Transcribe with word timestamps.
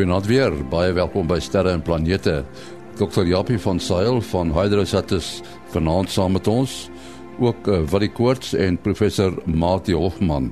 Goeienaand 0.00 0.28
weer. 0.30 0.54
Baie 0.72 0.94
welkom 0.96 1.26
by 1.28 1.36
Sterre 1.44 1.74
en 1.76 1.82
Planete. 1.84 2.38
Dr. 2.96 3.26
Japie 3.28 3.58
van 3.60 3.76
Sail 3.84 4.22
van 4.30 4.48
Hydrosat 4.56 5.12
is 5.12 5.42
vanaand 5.74 6.08
saam 6.08 6.32
met 6.38 6.48
ons. 6.48 6.76
Ook 7.36 7.68
uh, 7.68 7.82
Willie 7.92 8.08
Koorts 8.08 8.54
en 8.56 8.80
professor 8.80 9.36
Mati 9.44 9.92
Hofman. 9.92 10.48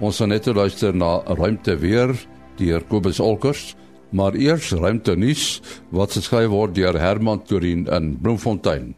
Ons 0.00 0.22
gaan 0.22 0.32
net 0.32 0.48
luister 0.48 0.96
na 0.96 1.18
ruimte 1.36 1.76
weer 1.84 2.16
deur 2.56 2.80
Kobus 2.88 3.20
Olkers, 3.20 3.74
maar 4.08 4.32
eers 4.32 4.72
ruimte 4.72 5.20
nuus 5.20 5.60
wat 5.92 6.16
geskryf 6.16 6.48
word 6.48 6.78
deur 6.80 6.96
Herman 6.96 7.44
Turin 7.44 7.84
in 7.92 8.14
Bloemfontein. 8.16 8.94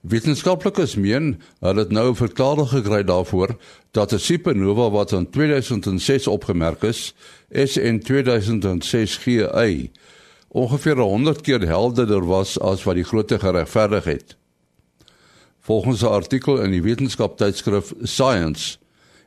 Wetenskaplikes 0.00 0.94
meen 0.96 1.34
hulle 1.60 1.82
het 1.82 1.90
nou 1.92 2.10
'n 2.10 2.16
verklaring 2.16 2.68
gekry 2.68 3.02
daarvoor 3.04 3.56
dat 3.92 4.12
'n 4.12 4.18
supernova 4.18 4.90
wat 4.90 5.12
in 5.12 5.30
2006 5.30 6.26
opgemerk 6.26 6.82
is, 6.82 7.14
SN 7.52 7.98
2006GA, 7.98 9.90
ongeveer 10.48 10.96
100 10.96 11.40
keer 11.40 11.60
helderder 11.60 12.26
was 12.26 12.60
as 12.60 12.82
wat 12.82 12.94
die 12.94 13.04
grootte 13.04 13.38
geregverdig 13.38 14.04
het. 14.04 14.36
Volgens 15.60 16.02
'n 16.02 16.06
artikel 16.06 16.62
in 16.62 16.70
die 16.70 16.82
wetenskaptydskrif 16.82 17.92
Science 18.02 18.78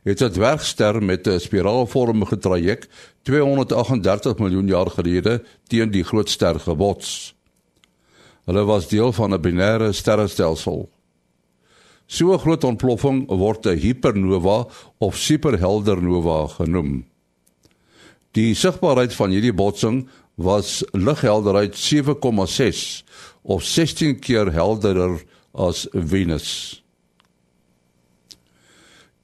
het 0.03 0.17
dit 0.17 0.35
werkster 0.35 1.03
met 1.03 1.27
'n 1.27 1.39
spiraalvormige 1.39 2.37
traject 2.37 2.87
238 3.21 4.37
miljoen 4.37 4.67
jaar 4.67 4.89
gelede 4.89 5.43
teen 5.67 5.91
die 5.91 6.03
groot 6.03 6.29
ster 6.29 6.59
gebots. 6.59 7.35
Hulle 8.45 8.65
was 8.65 8.87
deel 8.87 9.11
van 9.11 9.33
'n 9.33 9.41
binêre 9.41 9.93
sterrestelsel. 9.93 10.89
So 12.07 12.33
'n 12.33 12.39
groot 12.39 12.63
ontploffing 12.63 13.27
word 13.27 13.65
'n 13.65 13.77
hypernova 13.77 14.67
of 14.97 15.17
superhelder 15.17 16.01
nova 16.01 16.47
genoem. 16.47 17.05
Die 18.31 18.53
sigbaarheid 18.53 19.13
van 19.13 19.29
hierdie 19.29 19.53
botsing 19.53 20.07
was 20.35 20.83
lighelderheid 20.91 21.75
7,6 21.75 23.03
of 23.41 23.63
16 23.63 24.19
keer 24.19 24.51
helderder 24.51 25.21
as 25.51 25.87
Venus. 25.91 26.82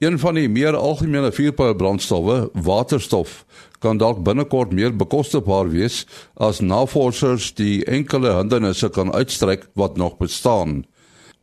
Een 0.00 0.18
van 0.18 0.34
die 0.34 0.48
meer 0.48 0.72
algemene 0.76 1.28
vuurpylbrandstowwe, 1.28 2.48
waterstof, 2.64 3.44
kan 3.84 3.98
dalk 4.00 4.22
binnekort 4.24 4.70
meer 4.72 4.94
bekostigbaar 4.96 5.68
wees 5.68 6.06
as 6.40 6.62
navorsers 6.64 7.50
die 7.58 7.84
enkele 7.84 8.32
hindernisse 8.38 8.88
kan 8.88 9.12
uitstryk 9.12 9.66
wat 9.76 10.00
nog 10.00 10.16
bestaan. 10.16 10.86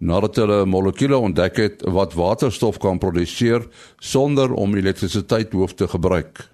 Nadat 0.01 0.41
hulle 0.41 0.65
molekules 0.65 1.21
ontdek 1.29 1.61
het 1.61 1.85
wat 1.85 2.17
waterstof 2.17 2.81
kan 2.81 2.97
produseer 2.97 3.69
sonder 3.99 4.49
om 4.57 4.73
elektrisiteit 4.73 5.53
hoef 5.53 5.77
te 5.77 5.85
gebruik. 5.93 6.47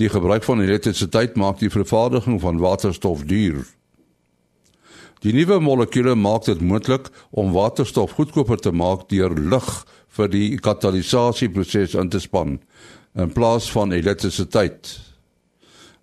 Die 0.00 0.08
gebruik 0.08 0.48
van 0.48 0.64
elektrisiteit 0.64 1.36
maak 1.36 1.60
die 1.60 1.70
vervaardiging 1.70 2.40
van 2.40 2.64
waterstof 2.64 3.28
duur. 3.28 3.60
Die 5.24 5.32
nuwe 5.32 5.56
molekules 5.56 6.18
maak 6.20 6.44
dit 6.44 6.60
moontlik 6.60 7.06
om 7.32 7.54
waterstof 7.54 8.12
goedkoper 8.18 8.60
te 8.60 8.74
maak 8.76 9.06
deur 9.08 9.32
lug 9.32 9.68
vir 10.18 10.28
die 10.28 10.58
katalisasieproses 10.60 11.94
in 11.96 12.10
te 12.12 12.20
span 12.20 12.58
in 13.16 13.32
plaas 13.32 13.70
van 13.72 13.94
elektrisiteit. 13.96 14.90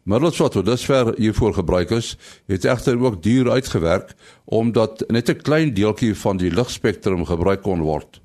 Middels 0.10 0.40
wat 0.42 0.56
tot 0.58 0.66
dusver 0.66 1.12
hiervoor 1.20 1.54
gebruik 1.60 1.94
is, 1.94 2.16
het 2.50 2.66
egter 2.66 2.98
ook 2.98 3.22
duur 3.22 3.52
uitgewerk 3.52 4.16
omdat 4.46 5.06
net 5.14 5.30
'n 5.30 5.42
klein 5.46 5.74
deeltjie 5.74 6.16
van 6.16 6.38
die 6.38 6.50
ligspektrum 6.50 7.26
gebruik 7.26 7.62
kon 7.62 7.86
word. 7.86 8.22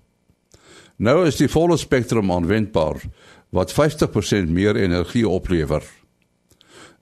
Nou 0.96 1.26
is 1.26 1.36
die 1.36 1.48
volle 1.48 1.76
spektrum 1.76 2.32
aanwendbaar 2.32 3.02
wat 3.50 3.72
50% 3.72 4.48
meer 4.48 4.76
energie 4.76 5.28
oplewer. 5.28 5.84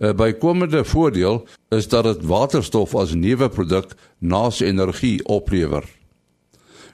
'n 0.00 0.16
Bykomende 0.16 0.84
voordeel 0.84 1.47
is 1.69 1.88
dat 1.88 2.05
dit 2.05 2.27
waterstof 2.27 2.94
as 2.94 3.15
nuwe 3.15 3.49
produk 3.49 3.94
naas 4.19 4.60
energie 4.60 5.25
oplewer. 5.25 5.84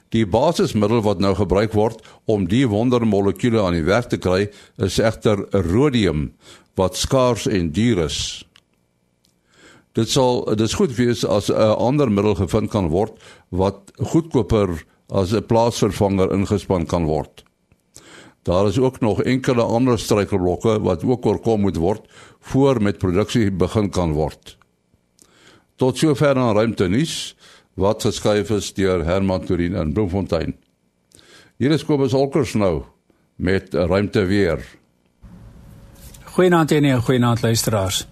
Die 0.09 0.27
basismiddel 0.27 1.01
wat 1.01 1.19
nou 1.19 1.35
gebruik 1.35 1.73
word 1.73 2.01
om 2.25 2.47
die 2.47 2.67
wondermolekuule 2.67 3.61
aan 3.61 3.73
die 3.73 3.87
werk 3.87 4.09
te 4.11 4.17
kry, 4.17 4.49
is 4.77 4.99
egter 4.99 5.47
rhodium 5.51 6.33
wat 6.75 6.97
skaars 6.97 7.47
en 7.47 7.71
duur 7.71 8.05
is. 8.05 8.45
Dit 9.95 10.09
sal 10.09 10.45
dis 10.55 10.73
goed 10.73 10.95
wees 10.95 11.25
as 11.25 11.49
'n 11.49 11.75
ander 11.77 12.11
middel 12.11 12.35
gevind 12.35 12.69
kan 12.71 12.89
word 12.89 13.13
wat 13.49 13.91
goedkoper 13.97 14.83
as 15.09 15.33
'n 15.33 15.45
plaasvervanger 15.45 16.31
ingespan 16.31 16.85
kan 16.85 17.05
word. 17.05 17.43
Daar 18.43 18.67
is 18.67 18.79
ook 18.79 18.99
nog 18.99 19.21
enkele 19.23 19.61
ander 19.61 19.99
struikelblokke 19.99 20.79
wat 20.81 21.03
ook 21.03 21.25
oorkom 21.25 21.61
moet 21.61 21.75
word 21.75 22.07
voor 22.39 22.81
met 22.81 22.97
produksie 22.97 23.51
begin 23.51 23.89
kan 23.89 24.11
word. 24.11 24.57
Tot 25.75 25.97
sover 25.97 26.35
aan 26.35 26.55
ruimte 26.55 26.87
nuus 26.87 27.35
wat 27.73 28.01
geskryf 28.01 28.49
is 28.49 28.73
deur 28.73 29.05
Herman 29.05 29.45
Turin 29.45 29.75
in 29.75 29.93
Bloemfontein. 29.93 30.55
Hier 31.57 31.71
is 31.71 31.85
Kobus 31.85 32.13
Olkers 32.13 32.53
nou 32.53 32.83
met 33.35 33.73
ruimte 33.73 34.25
weer. 34.25 34.65
Goeienaand 36.33 36.71
en 36.71 37.01
goeienaand 37.01 37.41
luisteraars. 37.41 38.07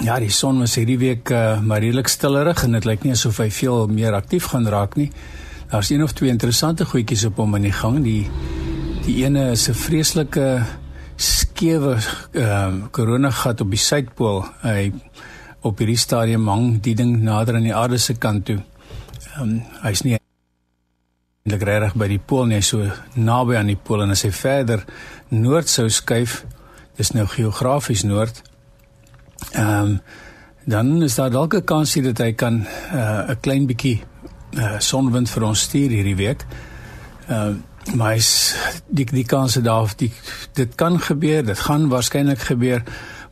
Ja, 0.00 0.18
die 0.18 0.30
son 0.30 0.58
was 0.58 0.74
hierdie 0.78 0.98
week 0.98 1.30
uh, 1.30 1.60
maar 1.60 1.82
redelik 1.82 2.08
stillerig 2.08 2.62
en 2.64 2.72
dit 2.72 2.86
lyk 2.88 3.02
nie 3.04 3.12
asof 3.12 3.40
hy 3.42 3.50
veel 3.50 3.88
meer 3.90 4.14
aktief 4.14 4.46
gaan 4.52 4.68
raak 4.68 4.94
nie. 4.96 5.10
Daar's 5.70 5.90
een 5.90 6.02
of 6.02 6.12
twee 6.12 6.30
interessante 6.30 6.84
goedjies 6.84 7.24
op 7.24 7.36
hom 7.36 7.54
in 7.58 7.68
die 7.68 7.74
gang. 7.74 8.00
Die 8.04 8.30
die 9.04 9.24
ene 9.24 9.50
is 9.52 9.68
'n 9.68 9.74
vreeslike 9.74 10.64
skewe 11.16 11.98
ehm 12.32 12.82
uh, 12.82 12.88
koronagat 12.90 13.60
op 13.60 13.70
die 13.70 13.78
suidpool. 13.78 14.44
Hy 14.62 14.92
op 15.62 15.78
hierdie 15.78 15.98
stadium 15.98 16.48
hang 16.48 16.80
die 16.82 16.94
ding 16.94 17.22
nader 17.22 17.54
aan 17.54 17.68
die 17.68 17.74
aarde 17.74 17.98
se 17.98 18.14
kant 18.14 18.44
toe. 18.44 18.60
Ehm 19.36 19.42
um, 19.42 19.62
hy's 19.82 20.02
nie 20.02 20.16
eintlik 20.16 21.62
reg 21.62 21.94
by 21.94 22.08
die 22.08 22.18
pool 22.18 22.46
nie, 22.46 22.62
so 22.62 22.90
naby 23.14 23.56
aan 23.56 23.66
die 23.72 23.76
pool 23.76 24.02
en 24.02 24.10
as 24.10 24.22
hy 24.22 24.30
verder 24.30 24.84
noord 25.28 25.68
sou 25.68 25.88
skuif, 25.88 26.44
dis 26.96 27.12
nou 27.12 27.26
geografies 27.26 28.04
noord. 28.04 28.42
Ehm 29.52 29.84
um, 29.84 30.00
dan 30.70 31.02
is 31.02 31.14
daar 31.14 31.30
dalk 31.30 31.54
'n 31.54 31.64
kansie 31.64 32.02
dat 32.02 32.18
hy 32.18 32.32
kan 32.32 32.66
eh, 32.66 32.96
'n 32.96 33.30
uh, 33.30 33.36
klein 33.40 33.66
bietjie 33.66 34.02
uh, 34.58 34.78
sonwind 34.78 35.30
vir 35.30 35.42
ons 35.42 35.60
stuur 35.60 35.90
hierdie 35.90 36.16
week. 36.16 36.46
Ehm 37.28 37.48
uh, 37.48 37.69
maar 37.94 38.16
is 38.16 38.54
die 38.86 39.04
die 39.04 39.24
kanse 39.24 39.60
daar 39.60 39.92
die 39.96 40.12
dit 40.52 40.74
kan 40.74 41.00
gebeur, 41.00 41.44
dit 41.44 41.58
gaan 41.58 41.88
waarskynlik 41.88 42.38
gebeur 42.38 42.82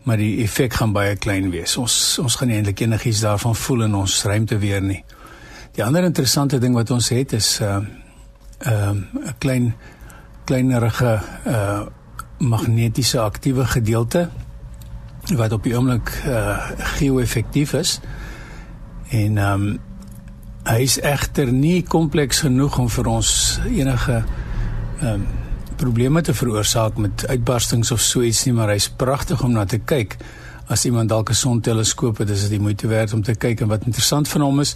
maar 0.08 0.16
die 0.16 0.40
effek 0.42 0.72
gaan 0.72 0.92
baie 0.92 1.16
klein 1.20 1.50
wees. 1.52 1.76
Ons 1.76 2.16
ons 2.22 2.36
gaan 2.40 2.48
nie 2.48 2.56
eintlik 2.56 2.80
enigiets 2.80 3.20
daarvan 3.26 3.56
voel 3.56 3.84
in 3.84 3.94
ons 3.98 4.22
ruimte 4.24 4.56
weer 4.58 4.80
nie. 4.80 5.02
Die 5.76 5.84
ander 5.84 6.06
interessante 6.08 6.58
ding 6.62 6.74
wat 6.74 6.90
ons 6.90 7.10
het 7.12 7.32
is 7.36 7.58
'n 7.60 7.64
uh, 7.64 7.76
ehm 8.58 8.96
uh, 8.96 9.28
'n 9.28 9.34
klein 9.38 9.74
kleinerige 10.44 11.20
uh 11.46 11.86
magnetiese 12.38 13.20
aktiewe 13.20 13.64
gedeelte 13.66 14.30
wat 15.34 15.52
op 15.52 15.62
die 15.62 15.76
oomblik 15.76 16.22
uh 16.26 16.70
geo-effektief 16.96 17.72
is. 17.72 18.00
En 19.10 19.38
ehm 19.38 19.62
um, 19.62 19.78
hy 20.64 20.82
is 20.84 21.00
egter 21.00 21.52
nie 21.52 21.82
kompleks 21.82 22.40
genoeg 22.40 22.78
om 22.78 22.88
vir 22.88 23.06
ons 23.06 23.60
enige 23.66 24.24
ehm 25.00 25.14
um, 25.14 25.26
probleme 25.78 26.20
te 26.22 26.34
veroorsaak 26.34 26.96
met 26.96 27.26
uitbarstings 27.26 27.90
of 27.94 28.00
so 28.00 28.22
iets 28.22 28.44
nie, 28.44 28.54
maar 28.54 28.72
hy's 28.72 28.88
pragtig 28.90 29.42
om 29.46 29.52
na 29.54 29.64
te 29.64 29.78
kyk. 29.78 30.16
As 30.66 30.84
iemand 30.84 31.08
dalk 31.08 31.30
'n 31.30 31.34
sonteleskoop 31.34 32.18
het, 32.18 32.30
is 32.30 32.40
dit 32.40 32.50
die 32.50 32.60
moeite 32.60 32.86
werd 32.86 33.12
om 33.12 33.22
te 33.22 33.34
kyk 33.34 33.60
en 33.60 33.68
wat 33.68 33.86
interessant 33.86 34.28
van 34.28 34.40
hom 34.40 34.60
is 34.60 34.74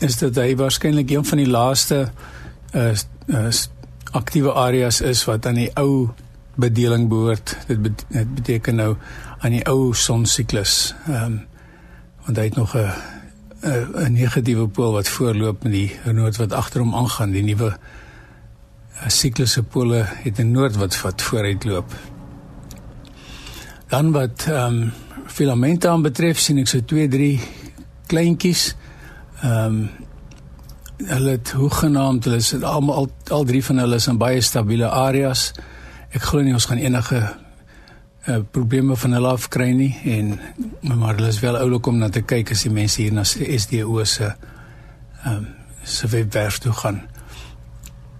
is 0.00 0.16
dat 0.18 0.34
hy 0.34 0.56
waarskynlik 0.56 1.10
een 1.10 1.24
van 1.24 1.38
die 1.38 1.50
laaste 1.50 2.08
uh, 2.74 2.92
uh 3.26 3.52
aktiewe 4.14 4.52
areas 4.52 5.00
is 5.00 5.24
wat 5.24 5.46
aan 5.46 5.54
die 5.54 5.70
ou 5.74 6.08
bedeling 6.54 7.08
behoort. 7.08 7.56
Dit, 7.66 7.82
bet 7.82 8.04
dit 8.08 8.34
beteken 8.34 8.74
nou 8.74 8.96
aan 9.38 9.50
die 9.50 9.66
ou 9.66 9.94
sonsiklus. 9.94 10.94
Ehm 11.06 11.24
um, 11.24 11.46
want 12.24 12.36
hy 12.36 12.44
het 12.44 12.56
nog 12.56 12.76
'n 12.76 12.92
'n 13.64 14.12
negatiewe 14.12 14.68
pool 14.68 14.92
wat 14.92 15.08
voorloop 15.08 15.62
met 15.62 15.72
die 15.72 15.92
noord 16.12 16.36
wat 16.36 16.52
agter 16.52 16.80
hom 16.80 16.94
aangaan, 16.94 17.30
die 17.30 17.42
nuwe 17.42 17.76
siklusse 19.10 19.62
pole 19.62 20.04
het 20.24 20.38
'n 20.38 20.50
noord 20.50 20.76
wat 20.76 21.00
wat 21.00 21.22
vooruit 21.22 21.64
loop. 21.64 21.92
Dan 23.88 24.12
wat 24.12 24.46
ehm 24.48 24.82
um, 24.82 24.92
filamente 25.26 25.88
aan 25.88 26.02
betref 26.02 26.38
sien 26.38 26.58
ek 26.58 26.68
so 26.68 26.80
2 26.84 27.08
3 27.08 27.40
kleintjies. 28.06 28.76
Ehm 29.42 29.64
um, 29.64 29.90
hulle 30.96 31.30
het 31.30 31.50
hoegenaamd 31.50 32.24
hulle 32.24 32.36
is 32.36 32.62
almal 32.62 32.94
al, 32.94 33.08
al 33.28 33.44
drie 33.44 33.64
van 33.64 33.78
hulle 33.78 33.94
is 33.94 34.06
in 34.06 34.18
baie 34.18 34.40
stabiele 34.40 34.88
areas. 34.88 35.52
Ek 36.10 36.22
glo 36.22 36.42
nie 36.42 36.52
ons 36.52 36.64
gaan 36.64 36.78
enige 36.78 37.18
uh, 38.28 38.38
probleme 38.50 38.96
van 38.96 39.12
hulle 39.12 39.28
af 39.28 39.48
kry 39.48 39.72
nie 39.72 39.92
en 40.04 40.38
maar 40.80 41.16
hulle 41.16 41.28
is 41.28 41.40
wel 41.40 41.58
oulik 41.58 41.86
om 41.86 41.98
na 41.98 42.08
te 42.08 42.22
kyk 42.22 42.50
as 42.50 42.62
die 42.62 42.72
mense 42.72 43.02
hier 43.02 43.12
na 43.12 43.24
SDO 43.24 44.04
se 44.04 44.24
ehm 45.24 45.36
um, 45.36 45.46
se 45.84 46.08
webwerf 46.08 46.58
toe 46.58 46.72
gaan. 46.72 47.02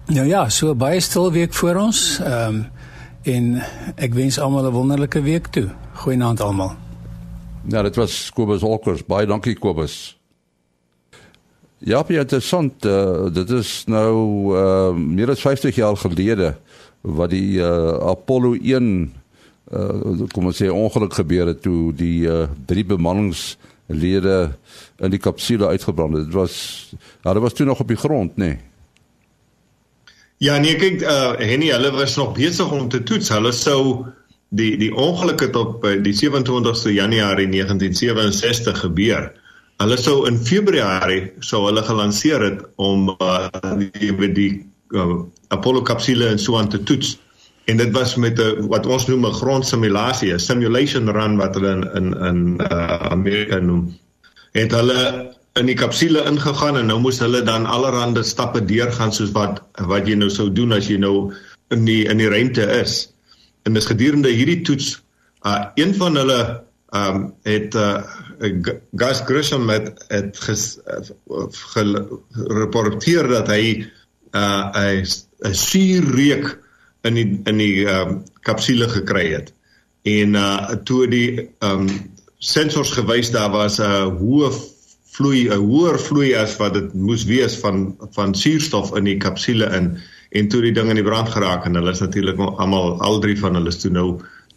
Nou 0.05 0.27
ja, 0.29 0.49
so 0.53 0.75
baie 0.77 1.01
stil 1.01 1.31
week 1.33 1.55
voor 1.57 1.81
ons. 1.81 2.19
Ehm 2.21 2.55
um, 2.55 2.65
en 3.25 3.63
ek 3.97 4.13
wens 4.13 4.37
almal 4.39 4.67
'n 4.69 4.73
wonderlike 4.73 5.23
week 5.23 5.47
toe. 5.47 5.71
Goeienaand 5.93 6.41
almal. 6.41 6.73
Ja, 7.69 7.83
dit 7.83 7.97
was 7.97 8.31
Kobus 8.33 8.63
Olkers. 8.63 9.07
Baie 9.07 9.27
dankie 9.27 9.55
Kobus. 9.59 10.19
Ja, 11.79 12.05
baie 12.05 12.19
interessant. 12.19 12.85
Uh, 12.85 13.33
dit 13.33 13.51
is 13.51 13.85
nou 13.87 14.17
uh, 14.57 14.93
meer 14.93 15.31
as 15.31 15.41
50 15.41 15.75
jaar 15.75 15.97
gelede 15.97 16.57
wat 17.01 17.31
die 17.31 17.57
uh, 17.57 17.97
Apollo 17.97 18.55
1 18.61 19.15
uh, 19.73 20.29
kom 20.33 20.45
ons 20.45 20.63
sê 20.63 20.69
ongeluk 20.69 21.15
gebeur 21.15 21.47
het 21.47 21.63
toe 21.63 21.93
die 21.93 22.29
uh, 22.29 22.45
drie 22.67 22.85
bemanningslede 22.85 24.53
in 24.99 25.11
die 25.11 25.19
kapsule 25.19 25.67
uitgebrand 25.67 26.15
het. 26.15 26.25
Dit 26.25 26.35
was 26.35 26.55
ja, 27.23 27.33
dit 27.33 27.43
was 27.43 27.53
toe 27.53 27.67
nog 27.67 27.81
op 27.81 27.89
die 27.89 27.97
grond, 27.97 28.37
nê. 28.37 28.45
Nee. 28.45 28.74
Ja, 30.43 30.59
nee, 30.59 30.75
kyk, 30.77 31.03
uh, 31.03 31.33
Henny, 31.39 31.71
hulle 31.71 31.93
was 31.95 32.17
nog 32.17 32.35
besig 32.35 32.71
om 32.71 32.89
te 32.89 33.03
toets. 33.03 33.31
Hulle 33.31 33.53
sou 33.53 34.07
die 34.55 34.75
die 34.79 34.91
ongeluk 34.91 35.41
het 35.47 35.57
op 35.57 35.85
uh, 35.87 35.95
die 36.03 36.15
27ste 36.15 36.93
Januarie 36.95 37.49
1967 37.49 38.81
gebeur. 38.87 39.31
Hulle 39.83 39.99
sou 39.99 40.25
in 40.29 40.39
Februarie 40.39 41.33
sou 41.43 41.65
hulle 41.67 41.83
gelanseer 41.83 42.43
het 42.43 42.65
om 42.83 43.13
uh, 43.15 43.49
die 43.91 44.33
die 44.35 44.51
uh, 44.95 45.23
Apollo 45.55 45.83
kapsule 45.87 46.29
en 46.31 46.39
so 46.39 46.59
aan 46.59 46.69
te 46.69 46.83
toets. 46.83 47.17
En 47.71 47.79
dit 47.81 47.91
was 47.95 48.15
met 48.21 48.39
'n 48.39 48.69
wat 48.69 48.87
ons 48.87 49.07
noem 49.07 49.27
'n 49.27 49.39
grondsimulasie, 49.41 50.33
'n 50.35 50.39
simulation 50.39 51.11
run 51.11 51.37
wat 51.37 51.55
hulle 51.55 51.73
in 51.73 51.85
in 51.95 52.15
in 52.31 52.61
uh, 52.71 53.11
Amerika 53.11 53.59
noem. 53.59 53.97
Het 54.53 54.71
hulle 54.71 55.35
in 55.59 55.69
die 55.71 55.77
kapsule 55.79 56.25
ingegaan 56.27 56.77
en 56.81 56.89
nou 56.91 56.99
moes 57.03 57.21
hulle 57.23 57.43
dan 57.47 57.67
allerlei 57.71 58.25
stappe 58.27 58.63
deurgaan 58.67 59.13
soos 59.15 59.31
wat 59.37 59.61
wat 59.91 60.09
jy 60.11 60.17
nou 60.19 60.31
sou 60.31 60.49
doen 60.51 60.75
as 60.75 60.89
jy 60.91 60.99
nou 60.99 61.33
in 61.75 61.85
die 61.87 62.05
in 62.11 62.19
die 62.19 62.31
ruimte 62.31 62.67
is. 62.81 63.15
En 63.65 63.75
dis 63.79 63.87
gedurende 63.87 64.33
hierdie 64.35 64.63
toets, 64.67 64.99
uh 65.47 65.71
een 65.79 65.95
van 65.95 66.19
hulle 66.19 66.41
um 66.95 67.35
het 67.47 67.75
uh 67.75 68.03
Gus 68.99 69.23
Grissom 69.29 69.71
het 69.71 70.05
het 70.11 70.39
gerapporteer 71.71 73.29
dat 73.31 73.49
hy 73.49 73.87
uh 74.35 74.65
'n 74.75 75.07
'n 75.47 75.55
suurreuk 75.55 76.59
in 77.05 77.15
die 77.15 77.41
in 77.47 77.59
die 77.59 77.87
ehm 77.87 78.09
um, 78.09 78.23
kapsule 78.43 78.89
gekry 78.89 79.33
het. 79.33 79.53
En 80.03 80.35
uh 80.35 80.75
toe 80.85 81.07
die 81.07 81.51
ehm 81.61 81.87
um, 81.87 81.89
sensors 82.39 82.91
gewys 82.91 83.31
daar 83.31 83.51
was 83.51 83.79
'n 83.79 84.19
hoë 84.19 84.74
vloei 85.15 85.47
'n 85.49 85.63
hoër 85.63 85.99
vloei 86.01 86.35
as 86.35 86.57
wat 86.59 86.75
dit 86.75 86.95
moes 86.95 87.25
wees 87.25 87.57
van 87.63 87.97
van 88.17 88.35
suurstof 88.35 88.95
in 88.99 89.05
die 89.05 89.19
kapsule 89.19 89.69
in 89.79 89.97
en 90.31 90.49
toe 90.49 90.63
die 90.63 90.73
ding 90.75 90.89
in 90.91 90.99
die 90.99 91.07
brand 91.07 91.29
geraak 91.31 91.67
en 91.67 91.79
hulle 91.79 91.91
is 91.91 92.03
natuurlik 92.03 92.39
almal 92.39 92.99
al 93.01 93.21
drie 93.23 93.39
van 93.39 93.55
hulle 93.55 93.71
is 93.71 93.79
toe 93.83 93.93
nou 93.95 94.09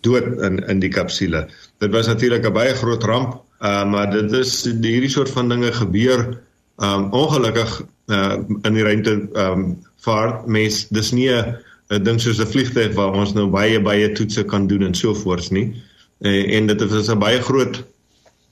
dood 0.02 0.26
in 0.46 0.58
in 0.70 0.80
die 0.80 0.90
kapsule. 0.90 1.48
Dit 1.80 1.92
was 1.92 2.08
natuurlik 2.08 2.46
'n 2.46 2.54
baie 2.54 2.74
groot 2.74 3.04
ramp, 3.04 3.42
uh, 3.62 3.86
maar 3.86 4.12
dit 4.12 4.32
is 4.32 4.64
hierdie 4.66 5.10
soort 5.10 5.30
van 5.30 5.50
dinge 5.50 5.72
gebeur 5.72 6.40
um 6.78 7.12
ongelukkig 7.12 7.82
uh, 8.08 8.38
in 8.62 8.74
die 8.74 8.84
ruimte 8.84 9.30
um 9.34 9.78
vaart 9.98 10.46
mens 10.48 10.88
dis 10.90 11.12
nie 11.12 11.30
'n 11.30 12.04
ding 12.04 12.22
soos 12.22 12.40
'n 12.40 12.50
vliegtuig 12.54 12.94
waar 12.94 13.14
ons 13.14 13.34
nou 13.34 13.48
baie 13.48 13.82
baie 13.82 14.12
toetse 14.12 14.44
kan 14.44 14.68
doen 14.68 14.84
en 14.84 14.96
so 14.96 15.14
voorts 15.14 15.50
nie. 15.50 15.74
En, 16.22 16.46
en 16.46 16.68
dit 16.68 16.82
is 16.82 17.10
'n 17.10 17.20
baie 17.20 17.42
groot 17.42 17.84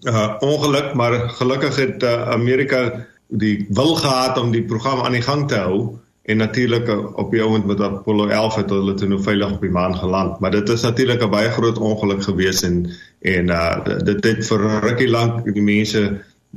uh 0.05 0.35
ongeluk, 0.39 0.93
maar 0.93 1.29
gelukkig 1.29 1.75
het 1.75 2.03
uh, 2.03 2.29
Amerika 2.29 3.05
die 3.27 3.65
wil 3.69 3.95
gehad 3.95 4.37
om 4.37 4.51
die 4.51 4.63
program 4.63 5.01
aan 5.01 5.17
die 5.17 5.25
gang 5.25 5.47
te 5.47 5.55
hou 5.55 5.97
en 6.25 6.37
natuurlik 6.37 6.87
uh, 6.89 7.17
op 7.17 7.31
die 7.31 7.41
oomblik 7.41 7.65
met 7.65 7.81
Apollo 7.81 8.27
11 8.27 8.55
het 8.55 8.69
hulle 8.69 8.93
toe 8.93 9.09
nou 9.09 9.21
veilig 9.21 9.51
op 9.51 9.61
die 9.61 9.73
maan 9.73 9.97
geland. 9.97 10.39
Maar 10.39 10.51
dit 10.51 10.69
is 10.69 10.81
natuurlik 10.81 11.23
'n 11.23 11.29
baie 11.29 11.49
groot 11.49 11.77
ongeluk 11.77 12.23
gewees 12.23 12.61
en 12.61 12.89
en 13.21 13.49
uh 13.49 13.83
dit 14.03 14.23
het 14.23 14.45
vir 14.47 14.65
rukkie 14.81 15.09
lank 15.09 15.53
die 15.53 15.61
mense 15.61 16.01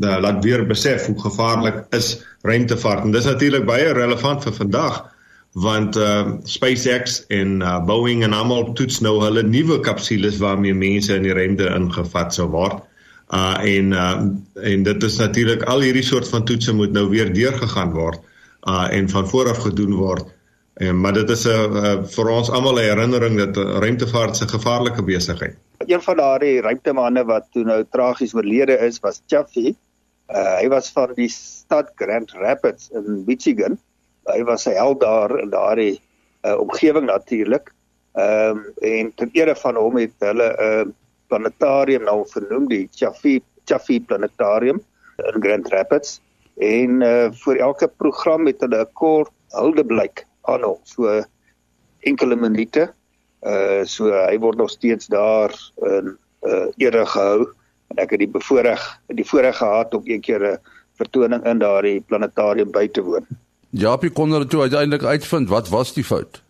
uh, 0.01 0.17
laat 0.21 0.45
weer 0.45 0.67
besef 0.67 1.07
hoe 1.07 1.21
gevaarlik 1.21 1.87
is 1.91 2.25
ruimtevaart. 2.43 3.05
En 3.05 3.11
dis 3.11 3.25
natuurlik 3.25 3.65
baie 3.65 3.93
relevant 3.93 4.43
vir 4.43 4.53
vandag 4.53 5.05
want 5.53 5.97
uh 5.97 6.33
SpaceX 6.45 7.25
en 7.29 7.61
uh, 7.61 7.85
Boeing 7.85 8.23
en 8.23 8.33
almal 8.33 8.73
toets 8.73 9.01
nou 9.01 9.23
hulle 9.25 9.43
nuwe 9.43 9.81
kapsules 9.81 10.39
waarmee 10.39 10.75
mense 10.75 11.15
in 11.15 11.23
die 11.23 11.33
ruimte 11.33 11.73
ingevat 11.75 12.35
sou 12.35 12.49
word. 12.49 12.88
Uh 13.29 13.59
en 13.61 13.93
uh 13.93 14.23
en 14.73 14.83
dit 14.83 15.03
is 15.03 15.17
natuurlik 15.19 15.63
al 15.63 15.81
hierdie 15.81 16.03
soort 16.03 16.29
van 16.29 16.45
toetse 16.45 16.73
moet 16.73 16.93
nou 16.93 17.09
weer 17.09 17.33
deurgegaan 17.33 17.93
word 17.93 18.21
uh 18.69 18.87
en 18.91 19.09
van 19.09 19.29
vooraf 19.29 19.59
gedoen 19.59 19.95
word. 19.95 20.25
En 20.75 21.01
maar 21.01 21.13
dit 21.13 21.31
is 21.31 21.45
'n 21.45 21.49
uh, 21.49 21.83
uh, 21.83 22.05
vir 22.05 22.29
ons 22.29 22.51
almal 22.51 22.79
'n 22.79 22.89
herinnering 22.89 23.37
dat 23.39 23.57
uh, 23.57 23.79
ruimtevaart 23.79 24.41
'n 24.41 24.49
gevaarlike 24.49 25.03
besigheid. 25.03 25.57
Een 25.87 26.03
van 26.03 26.17
daardie 26.17 26.61
ruimtemanne 26.61 27.25
wat 27.25 27.47
toe 27.53 27.65
nou 27.65 27.85
tragies 27.91 28.35
oorlede 28.35 28.79
is 28.79 29.01
was 29.01 29.23
Chaffee. 29.27 29.77
Uh 30.29 30.57
hy 30.61 30.69
was 30.69 30.91
van 30.93 31.13
die 31.15 31.29
stad 31.29 31.93
Grand 31.95 32.33
Rapids 32.33 32.91
in 32.91 33.25
Michigan 33.27 33.79
hy 34.33 34.45
was 34.45 34.67
'n 34.67 34.77
held 34.77 35.01
daar 35.01 35.39
in 35.39 35.51
daardie 35.51 36.01
uh, 36.43 36.59
omgewing 36.61 37.07
natuurlik. 37.07 37.73
Ehm 38.13 38.57
um, 38.57 38.73
en 38.81 39.13
ter 39.15 39.29
ere 39.33 39.57
van 39.57 39.77
hom 39.77 39.97
het 39.97 40.15
hulle 40.19 40.49
'n 40.57 40.89
uh, 40.89 40.93
planetarium 41.29 42.05
nou 42.09 42.23
vernoem 42.33 42.69
die 42.69 42.89
Chaffee 42.93 43.43
Chaffee 43.65 44.01
Planetarium 44.01 44.81
in 45.19 45.43
Grand 45.43 45.69
Rapids 45.73 46.21
en 46.59 47.03
uh, 47.03 47.29
vir 47.45 47.61
elke 47.63 47.89
program 48.01 48.47
het 48.47 48.61
hulle 48.65 48.85
'n 48.85 48.93
kort 48.95 49.33
huldeblyk 49.57 50.27
aan 50.49 50.65
hom 50.65 50.81
so 50.85 51.23
enkele 52.07 52.37
minute. 52.37 52.89
Uh 53.47 53.85
so 53.85 54.11
hy 54.11 54.39
word 54.39 54.59
nog 54.59 54.71
steeds 54.71 55.07
daar 55.07 55.55
in 55.87 56.17
uh 56.43 56.67
ere 56.77 57.07
gehou 57.07 57.47
en 57.89 58.03
ek 58.03 58.11
het 58.11 58.19
die 58.25 58.33
bevoorreg 58.35 58.83
die 59.15 59.27
voorreg 59.27 59.57
gehad 59.57 59.95
om 59.95 60.03
een 60.05 60.21
keer 60.21 60.43
'n 60.43 60.59
vertoning 60.99 61.45
in 61.47 61.59
daardie 61.59 62.01
planetarium 62.01 62.71
by 62.71 62.89
te 62.89 63.03
woon. 63.03 63.27
Japie 63.71 64.11
kon 64.11 64.33
er 64.33 64.47
toe 64.47 64.61
uiteindelik 64.61 65.05
uitvind 65.05 65.49
wat 65.49 65.69
was 65.69 65.95
die 65.95 66.05
fout. 66.05 66.43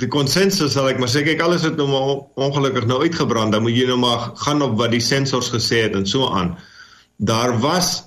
Die 0.00 0.08
konsensus 0.10 0.74
sal 0.74 0.88
ek 0.90 0.98
maar 1.02 1.10
sê 1.12 1.22
kyk 1.26 1.42
alles 1.44 1.66
het 1.66 1.76
nou 1.78 1.86
maar 1.90 2.46
ongelukkig 2.46 2.88
nou 2.90 3.02
uitgebrand. 3.04 3.54
Dan 3.54 3.62
moet 3.66 3.76
jy 3.76 3.86
nou 3.90 4.00
maar 4.00 4.32
gaan 4.42 4.62
op 4.64 4.78
wat 4.80 4.94
die 4.94 5.02
sensors 5.04 5.52
gesê 5.54 5.84
het 5.86 5.94
en 5.98 6.06
so 6.08 6.26
aan. 6.30 6.56
Daar 7.22 7.58
was 7.62 8.02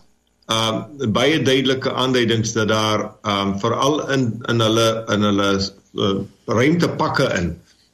um 0.47 1.11
baie 1.11 1.41
duidelike 1.43 1.91
aanduidings 1.93 2.53
dat 2.55 2.69
daar 2.71 3.01
um 3.27 3.57
veral 3.59 3.99
in 4.15 4.29
in 4.47 4.63
hulle 4.63 5.03
in 5.11 5.25
hulle 5.27 5.49
uh, 5.59 6.13
ruimtepakke 6.45 7.27
in 7.35 7.49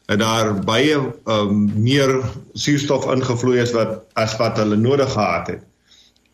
en 0.06 0.20
daar 0.22 0.54
baie 0.62 1.00
um 1.26 1.64
meer 1.82 2.14
suurstof 2.54 3.10
ingevloei 3.10 3.58
is 3.64 3.74
wat 3.74 4.04
as 4.14 4.38
wat 4.38 4.62
hulle 4.62 4.78
nodig 4.78 5.10
gehad 5.16 5.50
het 5.56 5.64